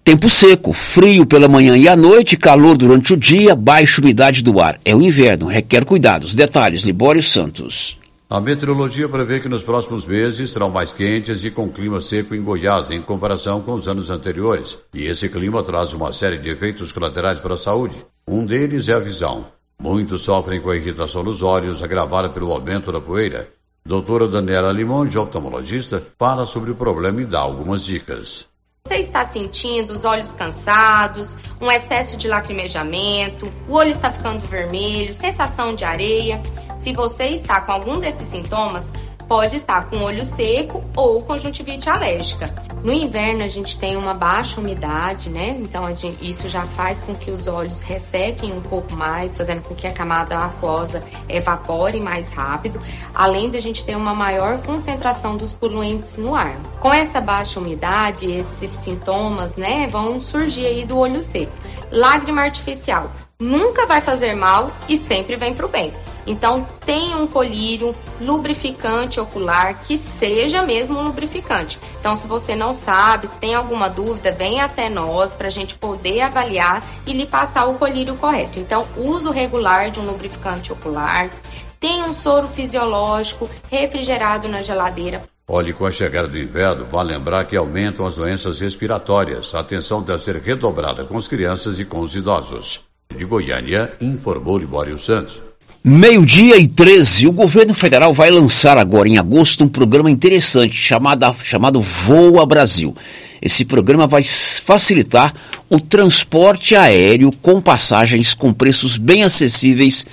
[0.02, 4.58] Tempo seco, frio pela manhã e à noite, calor durante o dia, baixa umidade do
[4.60, 4.80] ar.
[4.82, 6.34] É o inverno, requer cuidados.
[6.34, 7.98] Detalhes, Libório Santos.
[8.30, 12.42] A meteorologia prevê que nos próximos meses serão mais quentes e com clima seco em
[12.42, 14.76] Goiás em comparação com os anos anteriores.
[14.92, 18.04] E esse clima traz uma série de efeitos colaterais para a saúde.
[18.26, 19.46] Um deles é a visão.
[19.80, 23.48] Muitos sofrem com a irritação nos olhos agravada pelo aumento da poeira.
[23.82, 28.46] Doutora Daniela Limões, oftalmologista, fala sobre o problema e dá algumas dicas.
[28.86, 35.14] Você está sentindo os olhos cansados, um excesso de lacrimejamento, o olho está ficando vermelho,
[35.14, 36.42] sensação de areia.
[36.78, 38.92] Se você está com algum desses sintomas,
[39.28, 42.54] pode estar com olho seco ou conjuntivite alérgica.
[42.82, 45.56] No inverno a gente tem uma baixa umidade, né?
[45.60, 49.74] Então gente, isso já faz com que os olhos ressequem um pouco mais, fazendo com
[49.74, 52.80] que a camada aquosa evapore mais rápido,
[53.14, 56.56] além de a gente ter uma maior concentração dos poluentes no ar.
[56.80, 61.52] Com essa baixa umidade, esses sintomas, né, vão surgir aí do olho seco.
[61.90, 63.10] Lágrima artificial
[63.40, 65.92] nunca vai fazer mal e sempre vem para o bem.
[66.26, 71.78] Então, tenha um colírio lubrificante ocular que seja mesmo um lubrificante.
[72.00, 75.76] Então, se você não sabe, se tem alguma dúvida, venha até nós para a gente
[75.76, 78.58] poder avaliar e lhe passar o colírio correto.
[78.58, 81.30] Então, uso regular de um lubrificante ocular.
[81.78, 87.46] Tenha um soro fisiológico refrigerado na geladeira Olhe, com a chegada do inverno, vale lembrar
[87.46, 89.54] que aumentam as doenças respiratórias.
[89.54, 92.87] A atenção deve ser redobrada com as crianças e com os idosos.
[93.16, 95.42] De Goiânia, informou Libório Santos.
[95.82, 97.26] Meio-dia e 13.
[97.26, 102.94] O governo federal vai lançar agora em agosto um programa interessante chamado, chamado Voa Brasil.
[103.42, 105.34] Esse programa vai facilitar
[105.68, 110.06] o transporte aéreo com passagens com preços bem acessíveis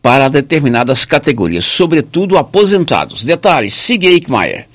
[0.00, 3.24] para determinadas categorias, sobretudo aposentados.
[3.24, 4.66] Detalhes, siga Eichmeier.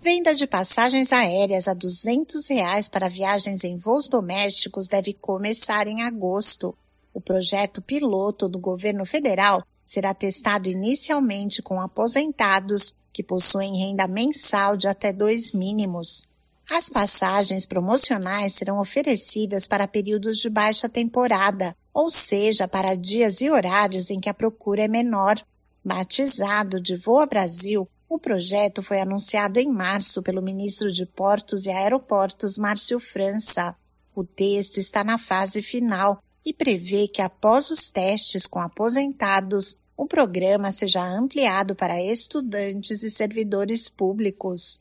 [0.00, 6.02] Venda de passagens aéreas a 200 reais para viagens em voos domésticos deve começar em
[6.02, 6.74] agosto.
[7.14, 14.76] O projeto piloto do governo federal será testado inicialmente com aposentados que possuem renda mensal
[14.76, 16.24] de até dois mínimos.
[16.70, 23.50] As passagens promocionais serão oferecidas para períodos de baixa temporada, ou seja, para dias e
[23.50, 25.38] horários em que a procura é menor.
[25.84, 31.70] Batizado de Voa Brasil, o projeto foi anunciado em março pelo ministro de Portos e
[31.70, 33.76] Aeroportos, Márcio França.
[34.14, 40.06] O texto está na fase final e prevê que, após os testes com aposentados, o
[40.06, 44.78] programa seja ampliado para estudantes e servidores públicos.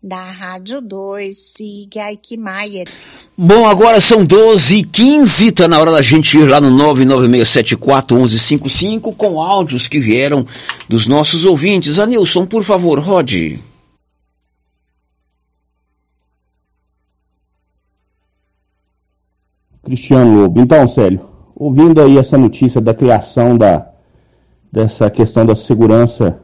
[0.00, 2.86] Da Rádio 2, siga Eichmeier.
[3.36, 9.12] Bom, agora são 12 e 15 tá na hora da gente ir lá no 996741155
[9.16, 10.46] com áudios que vieram
[10.88, 11.98] dos nossos ouvintes.
[11.98, 13.60] Anilson, por favor, rode.
[19.88, 20.60] Cristiano Lobo.
[20.60, 21.22] Então, Célio,
[21.56, 23.88] ouvindo aí essa notícia da criação da,
[24.70, 26.40] dessa questão da segurança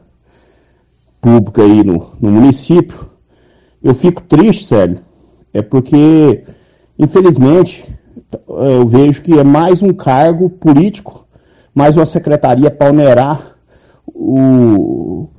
[1.21, 3.07] pública aí no, no município,
[3.83, 4.99] eu fico triste, sério.
[5.53, 6.43] É porque,
[6.97, 7.85] infelizmente,
[8.47, 11.27] eu vejo que é mais um cargo político,
[11.73, 13.57] mais uma secretaria para onerar
[14.07, 15.29] o,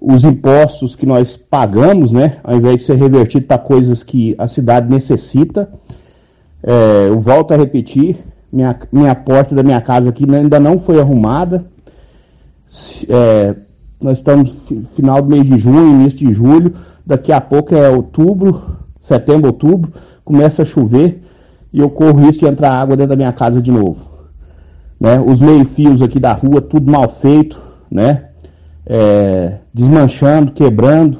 [0.00, 2.38] os impostos que nós pagamos, né?
[2.42, 5.72] Ao invés de ser revertido para coisas que a cidade necessita.
[6.62, 8.16] É, eu volto a repetir,
[8.52, 11.64] minha, minha porta da minha casa aqui ainda não foi arrumada.
[13.08, 13.54] É,
[14.00, 16.74] nós estamos final do mês de junho, início de julho
[17.04, 19.92] daqui a pouco é outubro, setembro, outubro,
[20.24, 21.22] começa a chover
[21.72, 24.10] e eu corro risco de entrar água dentro da minha casa de novo.
[24.98, 25.20] Né?
[25.20, 27.60] Os meio-fios aqui da rua, tudo mal feito,
[27.90, 28.28] né?
[28.86, 31.18] É, desmanchando, quebrando,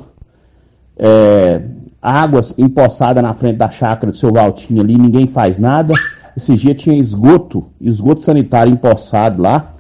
[0.97, 1.63] é,
[2.03, 5.95] águas empoçadas na frente da chácara do seu Valtinho ali, ninguém faz nada.
[6.37, 9.73] Esse dia tinha esgoto, esgoto sanitário empoçado lá,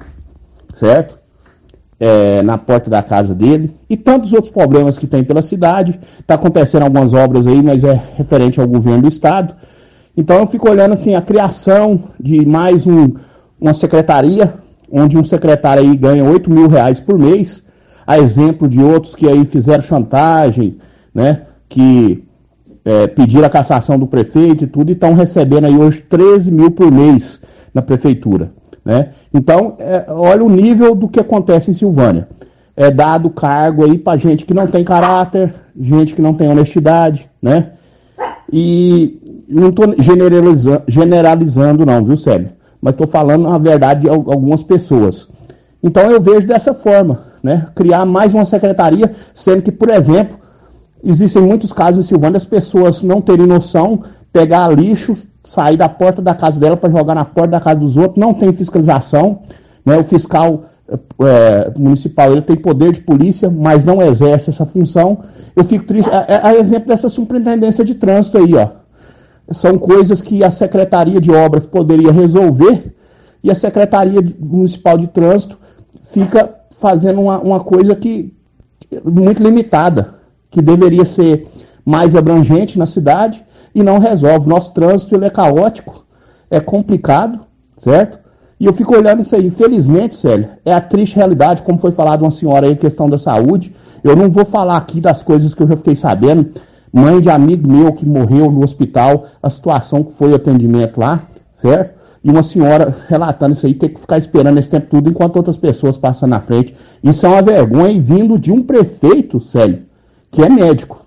[0.74, 1.22] certo?
[2.04, 6.00] é, na porta da casa dele e tantos outros problemas que tem pela cidade.
[6.18, 9.54] Está acontecendo algumas obras aí, mas é referente ao governo do estado.
[10.16, 13.14] Então eu fico olhando assim a criação de mais um,
[13.60, 14.52] uma secretaria,
[14.90, 17.62] onde um secretário aí ganha 8 mil reais por mês,
[18.04, 20.78] a exemplo de outros que aí fizeram chantagem,
[21.14, 21.42] né?
[21.72, 22.22] Que
[22.84, 26.70] é, pediram a cassação do prefeito e tudo, e estão recebendo aí hoje 13 mil
[26.70, 27.40] por mês
[27.72, 28.52] na prefeitura.
[28.84, 29.10] Né?
[29.32, 32.28] Então, é, olha o nível do que acontece em Silvânia.
[32.76, 37.30] É dado cargo aí para gente que não tem caráter, gente que não tem honestidade,
[37.40, 37.72] né?
[38.52, 39.18] E
[39.48, 42.50] não estou generalizando, generalizando, não, viu, Sérgio?
[42.80, 45.28] Mas estou falando a verdade de algumas pessoas.
[45.82, 47.68] Então eu vejo dessa forma, né?
[47.74, 50.38] Criar mais uma secretaria, sendo que, por exemplo,
[51.04, 54.02] existem muitos casos em Silvânia as pessoas não terem noção,
[54.32, 57.96] pegar lixo, sair da porta da casa dela para jogar na porta da casa dos
[57.96, 59.40] outros, não tem fiscalização,
[59.84, 59.96] né?
[59.96, 60.64] O fiscal
[61.20, 65.24] é, municipal ele tem poder de polícia, mas não exerce essa função.
[65.56, 66.10] Eu fico triste.
[66.10, 68.68] A, a, exemplo dessa superintendência de trânsito aí, ó.
[69.50, 72.94] São coisas que a Secretaria de Obras poderia resolver
[73.42, 75.58] e a Secretaria Municipal de Trânsito
[76.02, 78.32] fica fazendo uma, uma coisa que
[79.04, 80.14] muito limitada,
[80.52, 81.48] que deveria ser
[81.84, 84.48] mais abrangente na cidade e não resolve.
[84.48, 86.04] Nosso trânsito ele é caótico,
[86.50, 87.40] é complicado,
[87.76, 88.20] certo?
[88.60, 89.46] E eu fico olhando isso aí.
[89.46, 93.74] Infelizmente, Célio, é a triste realidade, como foi falado uma senhora aí, questão da saúde.
[94.04, 96.50] Eu não vou falar aqui das coisas que eu já fiquei sabendo.
[96.92, 101.22] Mãe de amigo meu que morreu no hospital, a situação que foi o atendimento lá,
[101.50, 101.98] certo?
[102.22, 105.56] E uma senhora relatando isso aí, ter que ficar esperando esse tempo tudo enquanto outras
[105.56, 106.76] pessoas passam na frente.
[107.02, 109.82] Isso é uma vergonha e vindo de um prefeito, Célio,
[110.32, 111.02] que é médico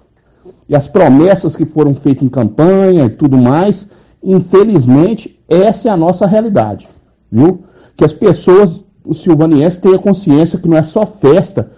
[0.70, 3.88] e as promessas que foram feitas em campanha e tudo mais,
[4.24, 6.88] infelizmente, essa é a nossa realidade,
[7.32, 7.64] viu?
[7.98, 11.72] Que as pessoas, os silvanienses, tenham consciência que não é só festa,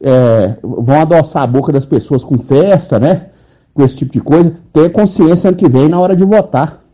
[0.00, 3.28] é, vão adoçar a boca das pessoas com festa, né?
[3.72, 6.84] Com esse tipo de coisa, tenha consciência ano que vem na hora de votar.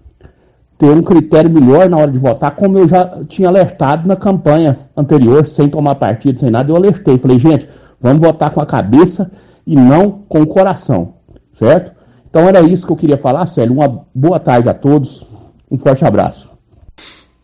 [0.79, 4.79] Ter um critério melhor na hora de votar, como eu já tinha alertado na campanha
[4.97, 7.17] anterior, sem tomar partido, sem nada, eu alertei.
[7.17, 7.69] Falei, gente,
[8.01, 9.31] vamos votar com a cabeça
[9.67, 11.15] e não com o coração
[11.55, 11.93] certo?
[12.29, 13.75] Então era isso que eu queria falar, Célio.
[13.75, 15.25] Uma boa tarde a todos,
[15.71, 16.51] um forte abraço.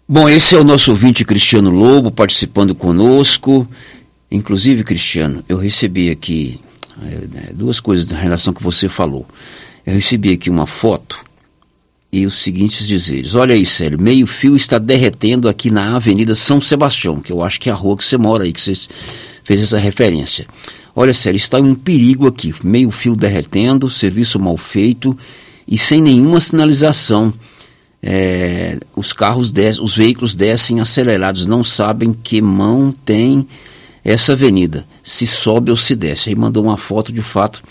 [0.07, 3.67] Bom, esse é o nosso ouvinte Cristiano Lobo participando conosco.
[4.31, 6.61] Inclusive, Cristiano, eu recebi aqui
[7.03, 9.25] é, duas coisas em relação que você falou.
[9.87, 11.25] Eu recebi aqui uma foto
[12.13, 13.37] e os seguintes dizeres.
[13.37, 17.61] Olha aí, sério, meio fio está derretendo aqui na Avenida São Sebastião, que eu acho
[17.61, 18.73] que é a rua que você mora aí, que você
[19.45, 20.47] fez essa referência.
[20.95, 22.55] Olha, sério, está um perigo aqui.
[22.63, 25.17] Meio fio derretendo, serviço mal feito
[25.67, 27.33] e sem nenhuma sinalização.
[28.03, 33.47] É, os carros descem, os veículos descem acelerados, não sabem que mão tem
[34.03, 36.31] essa avenida, se sobe ou se desce.
[36.31, 37.63] Aí mandou uma foto de fato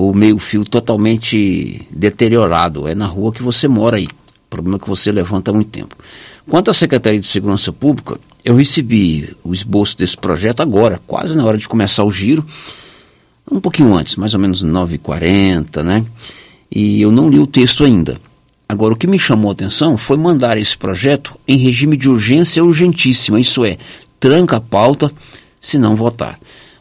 [0.00, 2.86] o meio-fio totalmente deteriorado.
[2.86, 4.06] É na rua que você mora aí.
[4.48, 5.96] Problema que você levanta há muito tempo.
[6.48, 11.44] Quanto à Secretaria de Segurança Pública, eu recebi o esboço desse projeto agora, quase na
[11.44, 12.44] hora de começar o giro,
[13.52, 16.04] um pouquinho antes, mais ou menos 9h40, né?
[16.70, 18.18] E eu não li o texto ainda.
[18.66, 22.64] Agora, o que me chamou a atenção foi mandar esse projeto em regime de urgência
[22.64, 23.76] urgentíssima, isso é,
[24.18, 25.12] tranca a pauta
[25.60, 26.38] se não votar.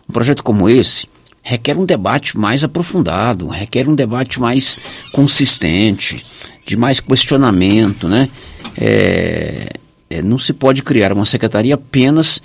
[0.10, 1.08] Um projeto como esse,
[1.42, 4.78] requer um debate mais aprofundado, requer um debate mais
[5.12, 6.26] consistente,
[6.68, 8.30] de mais questionamento, né?
[8.78, 9.70] É,
[10.10, 12.42] é, não se pode criar uma secretaria apenas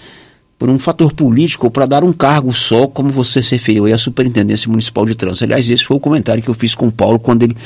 [0.59, 3.93] por um fator político ou para dar um cargo só, como você se referiu aí
[3.93, 5.45] à Superintendência Municipal de Trânsito.
[5.45, 7.57] Aliás, esse foi o comentário que eu fiz com o Paulo quando ele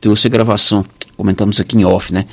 [0.00, 0.86] trouxe a gravação.
[1.16, 2.24] Comentamos aqui em off, né?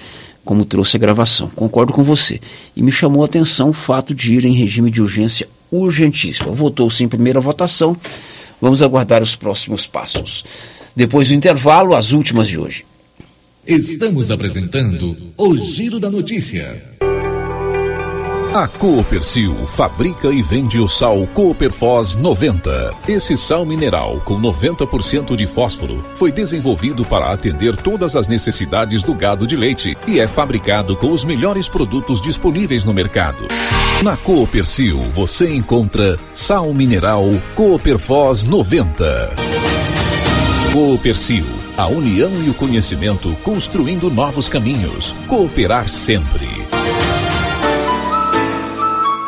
[0.45, 1.49] Como trouxe a gravação.
[1.55, 2.39] Concordo com você.
[2.75, 6.53] E me chamou a atenção o fato de ir em regime de urgência urgentíssimo.
[6.53, 7.97] Votou-se em primeira votação
[8.61, 10.45] Vamos aguardar os próximos passos.
[10.95, 12.85] Depois do intervalo, as últimas de hoje.
[13.65, 16.81] Estamos apresentando o Giro da Notícia.
[18.55, 22.91] A Coopercil fabrica e vende o sal Cooperfos 90.
[23.07, 29.13] Esse sal mineral com 90% de fósforo foi desenvolvido para atender todas as necessidades do
[29.13, 33.47] gado de leite e é fabricado com os melhores produtos disponíveis no mercado.
[34.03, 39.60] Na Coopercil você encontra sal mineral Cooperfos 90.
[40.71, 41.43] Coopercil,
[41.75, 45.13] a união e o conhecimento construindo novos caminhos.
[45.27, 46.47] Cooperar sempre.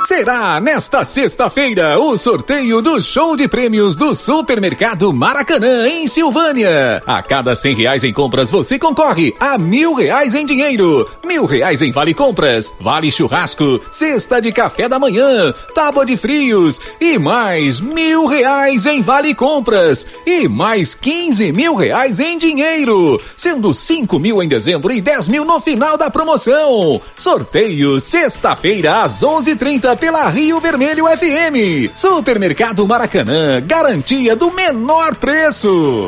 [0.05, 7.01] Será nesta sexta-feira o sorteio do show de prêmios do Supermercado Maracanã, em Silvânia.
[7.07, 11.81] A cada cem reais em compras, você concorre a mil reais em dinheiro, mil reais
[11.81, 17.79] em vale compras, vale churrasco, cesta de café da manhã, tábua de frios e mais
[17.79, 24.43] mil reais em vale compras e mais quinze mil reais em dinheiro, sendo cinco mil
[24.43, 27.01] em dezembro e dez mil no final da promoção.
[27.15, 31.91] Sorteio sexta-feira às onze trinta pela Rio Vermelho FM.
[31.93, 36.07] Supermercado Maracanã, garantia do menor preço.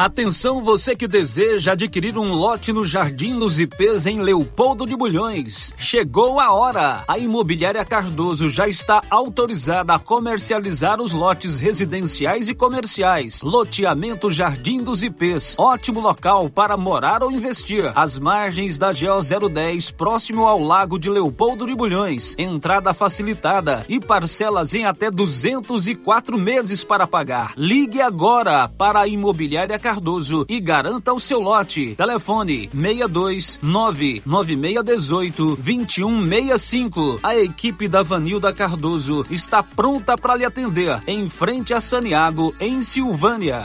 [0.00, 5.74] Atenção você que deseja adquirir um lote no Jardim dos IPs em Leopoldo de Bulhões.
[5.76, 7.04] Chegou a hora.
[7.06, 13.42] A Imobiliária Cardoso já está autorizada a comercializar os lotes residenciais e comerciais.
[13.42, 15.56] Loteamento Jardim dos IPs.
[15.58, 17.92] Ótimo local para morar ou investir.
[17.94, 22.34] As margens da GO 010, próximo ao Lago de Leopoldo de Bulhões.
[22.38, 27.52] Entrada facilitada e parcelas em até 204 meses para pagar.
[27.54, 31.96] Ligue agora para a Imobiliária Cardoso Cardoso e garanta o seu lote.
[31.96, 37.18] Telefone 62 99618 2165.
[37.20, 42.80] A equipe da Vanilda Cardoso está pronta para lhe atender em frente a Saniago, em
[42.80, 43.64] Silvânia.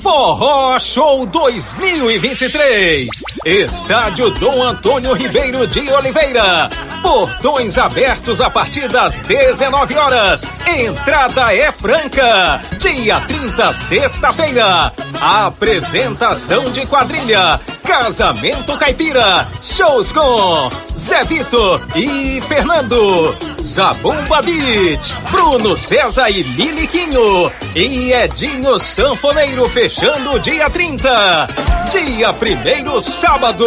[0.00, 3.08] Forró Show 2023.
[3.44, 6.70] Estádio Dom Antônio Ribeiro de Oliveira.
[7.02, 10.48] Portões abertos a partir das 19 horas.
[10.68, 12.62] Entrada é franca.
[12.78, 14.92] Dia 30, sexta-feira.
[15.20, 17.58] Apresentação de quadrilha.
[17.84, 19.48] Casamento Caipira.
[19.62, 23.34] Shows com Zé Vitor e Fernando.
[23.64, 25.14] Zabumba Beat.
[25.30, 27.50] Bruno César e Liliquinho.
[27.74, 31.46] E Edinho Sanfoneiro fechado fechando dia 30.
[31.90, 33.66] Dia 1 sábado.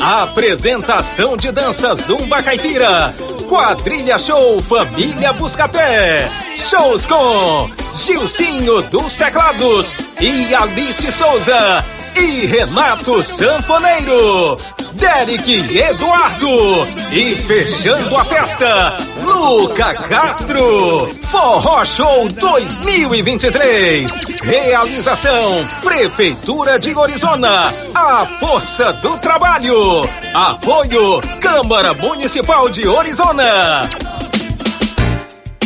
[0.00, 3.14] Apresentação de dança Zumba Caipira.
[3.46, 6.26] Quadrilha Show Família Buscapé.
[6.56, 7.70] Shows com
[8.00, 11.84] Gilcinho dos Teclados e Alice Souza
[12.16, 14.56] e Renato Sanfoneiro.
[14.94, 16.86] Derek Eduardo.
[17.12, 21.10] E fechando a festa, Luca Castro.
[21.22, 24.40] Forró Show 2023.
[24.40, 27.72] Realização Prefeitura de Orizona.
[27.94, 30.08] A Força do Trabalho.
[30.34, 33.86] Apoio Câmara Municipal de Orizona.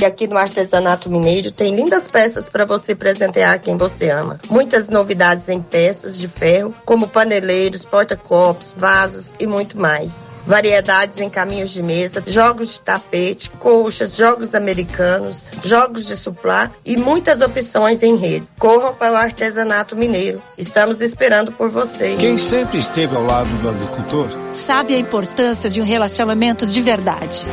[0.04, 4.38] E aqui no Artesanato Mineiro tem lindas peças para você presentear quem você ama.
[4.50, 10.12] Muitas novidades em peças de ferro, como paneleiros, porta-copos, vasos e muito mais
[10.46, 16.98] variedades em caminhos de mesa, jogos de tapete, colchas, jogos americanos, jogos de suplá e
[16.98, 18.46] muitas opções em rede.
[18.58, 20.38] Corram para o artesanato mineiro.
[20.58, 22.18] Estamos esperando por vocês.
[22.18, 27.46] Quem sempre esteve ao lado do agricultor sabe a importância de um relacionamento de verdade.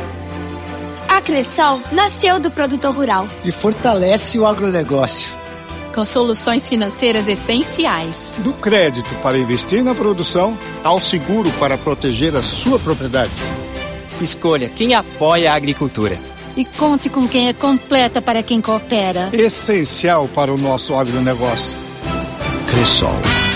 [1.14, 5.36] A Cressol nasceu do produtor rural e fortalece o agronegócio.
[5.94, 8.32] Com soluções financeiras essenciais.
[8.38, 13.30] Do crédito para investir na produção ao seguro para proteger a sua propriedade.
[14.22, 16.18] Escolha quem apoia a agricultura.
[16.56, 19.28] E conte com quem é completa para quem coopera.
[19.34, 21.76] Essencial para o nosso agronegócio.
[22.66, 23.51] Cressol.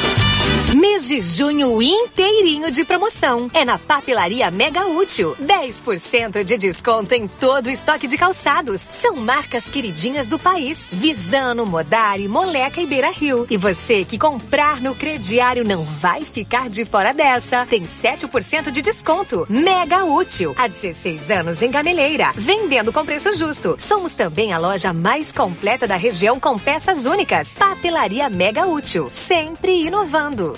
[1.07, 3.49] De junho inteirinho de promoção.
[3.55, 5.37] É na Papelaria Mega Útil.
[5.41, 8.81] 10% de desconto em todo o estoque de calçados.
[8.81, 10.89] São marcas queridinhas do país.
[10.91, 13.47] Visano, Modari, Moleca e Beira Rio.
[13.49, 17.65] E você que comprar no crediário não vai ficar de fora dessa.
[17.67, 19.47] Tem 7% de desconto.
[19.49, 20.57] Mega Útil.
[20.59, 22.33] Há 16 anos em Gameleira.
[22.35, 23.77] Vendendo com preço justo.
[23.79, 27.57] Somos também a loja mais completa da região com peças únicas.
[27.57, 29.07] Papelaria Mega Útil.
[29.09, 30.57] Sempre inovando.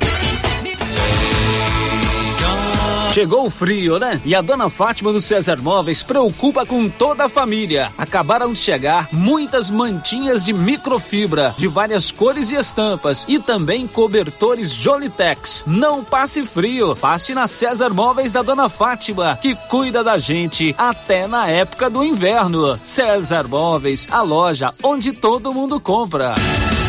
[3.19, 4.21] Chegou o frio, né?
[4.25, 7.91] E a dona Fátima do César Móveis preocupa com toda a família.
[7.99, 14.73] Acabaram de chegar muitas mantinhas de microfibra, de várias cores e estampas, e também cobertores
[14.73, 15.65] Jolitex.
[15.67, 21.27] Não passe frio, passe na César Móveis da dona Fátima, que cuida da gente até
[21.27, 22.79] na época do inverno.
[22.85, 26.37] César Móveis, a loja onde todo mundo compra.
[26.37, 26.88] E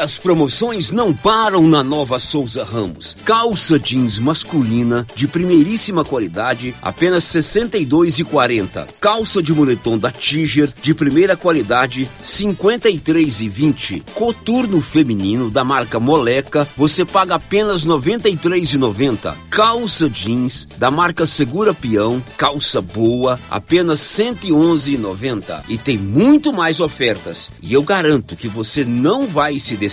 [0.00, 3.14] as promoções não param na Nova Souza Ramos.
[3.22, 8.88] Calça jeans masculina de primeiríssima qualidade, apenas 62,40.
[8.98, 14.02] Calça de moletom da Tiger de primeira qualidade, 53,20.
[14.14, 19.34] Coturno feminino da marca Moleca, você paga apenas 93,90.
[19.50, 25.62] Calça jeans da marca Segura Peão, calça boa, apenas 111,90.
[25.68, 27.50] E tem muito mais ofertas.
[27.60, 29.89] E eu garanto que você não vai se decepcionar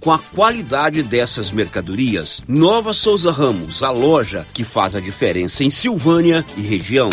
[0.00, 2.42] com a qualidade dessas mercadorias.
[2.48, 7.10] Nova Souza Ramos, a loja que faz a diferença em Silvânia e região.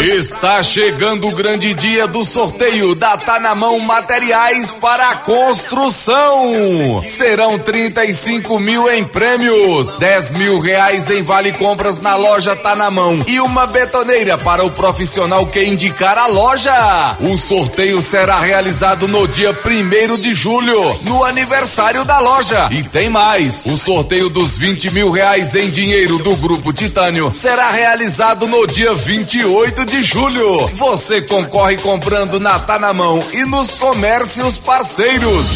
[0.00, 7.02] Está chegando o grande dia do sorteio da Tá na Mão Materiais para Construção.
[7.04, 12.92] Serão 35 mil em prêmios, 10 mil reais em vale compras na loja Tá na
[12.92, 17.16] Mão e uma betoneira para o profissional que indicar a loja.
[17.20, 22.68] O sorteio será realizado no dia primeiro de julho, no aniversário da loja.
[22.70, 27.70] E tem mais, o sorteio dos 20 mil reais em dinheiro do Grupo Titânio será
[27.70, 30.68] realizado no dia 28 de julho.
[30.74, 35.46] Você concorre comprando na Tá na Mão e nos comércios parceiros.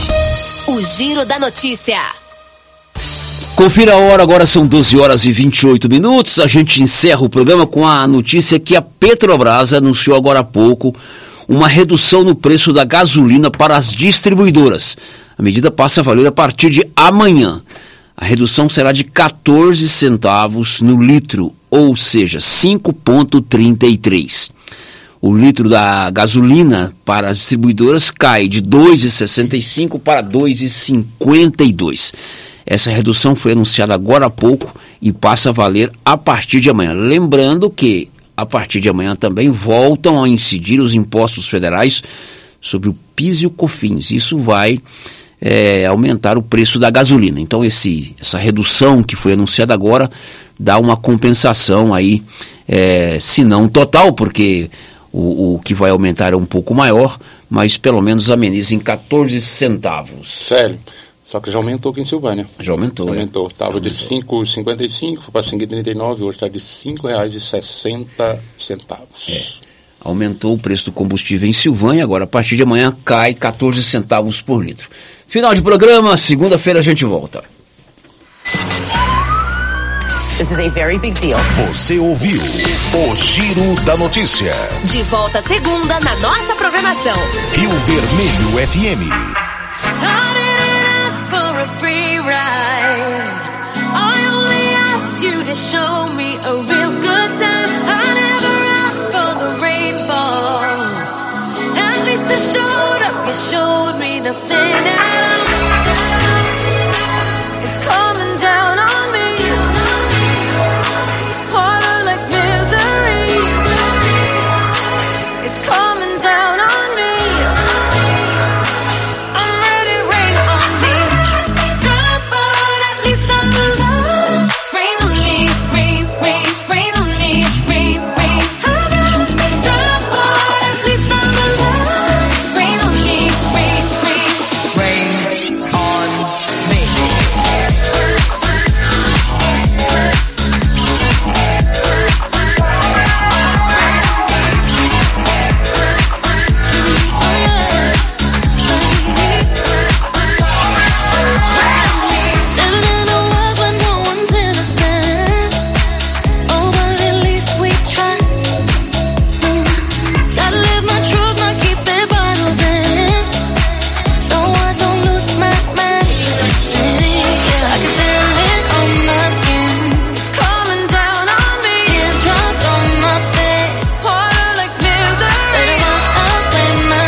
[0.67, 2.01] O Giro da Notícia.
[3.57, 6.39] Confira a hora, agora são 12 horas e 28 minutos.
[6.39, 10.95] A gente encerra o programa com a notícia que a Petrobras anunciou agora há pouco
[11.49, 14.97] uma redução no preço da gasolina para as distribuidoras.
[15.39, 17.61] A medida passa a valer a partir de amanhã.
[18.17, 24.51] a redução será de 14 centavos no litro, ou seja, 5,33.
[25.21, 32.15] O litro da gasolina para as distribuidoras cai de 2,65 para 2,52.
[32.65, 36.93] Essa redução foi anunciada agora há pouco e passa a valer a partir de amanhã.
[36.95, 42.03] Lembrando que a partir de amanhã também voltam a incidir os impostos federais
[42.61, 44.11] sobre o PIS e o COFINS.
[44.11, 44.79] Isso vai
[45.41, 47.41] é, aumentar o preço da gasolina.
[47.41, 50.11] Então esse, essa redução que foi anunciada agora
[50.59, 52.23] dá uma compensação aí,
[52.69, 54.71] é, se não total, porque
[55.13, 57.19] o, o que vai aumentar é um pouco maior,
[57.49, 60.47] mas pelo menos ameniza em 14 centavos.
[60.47, 60.79] Sério.
[61.29, 62.47] Só que já aumentou aqui em Silvânia.
[62.61, 63.49] Já aumentou, Aumentou.
[63.49, 68.07] Estava de 5,55, foi para 5,39, hoje está de R$ 5,60.
[69.29, 69.43] É.
[70.01, 74.41] Aumentou o preço do combustível em Silvânia, agora a partir de amanhã cai 14 centavos
[74.41, 74.89] por litro.
[75.27, 77.43] Final de programa, segunda-feira a gente volta.
[80.39, 81.41] This is a very big deal.
[81.67, 84.53] Você ouviu o Giro da Notícia.
[84.85, 87.17] De volta segunda na nossa programação.
[87.55, 90.46] Rio Vermelho FM.
[95.47, 97.71] To show me a real good time.
[97.87, 100.63] I never asked for the rainfall.
[101.87, 105.16] At least I showed up, you showed me nothing.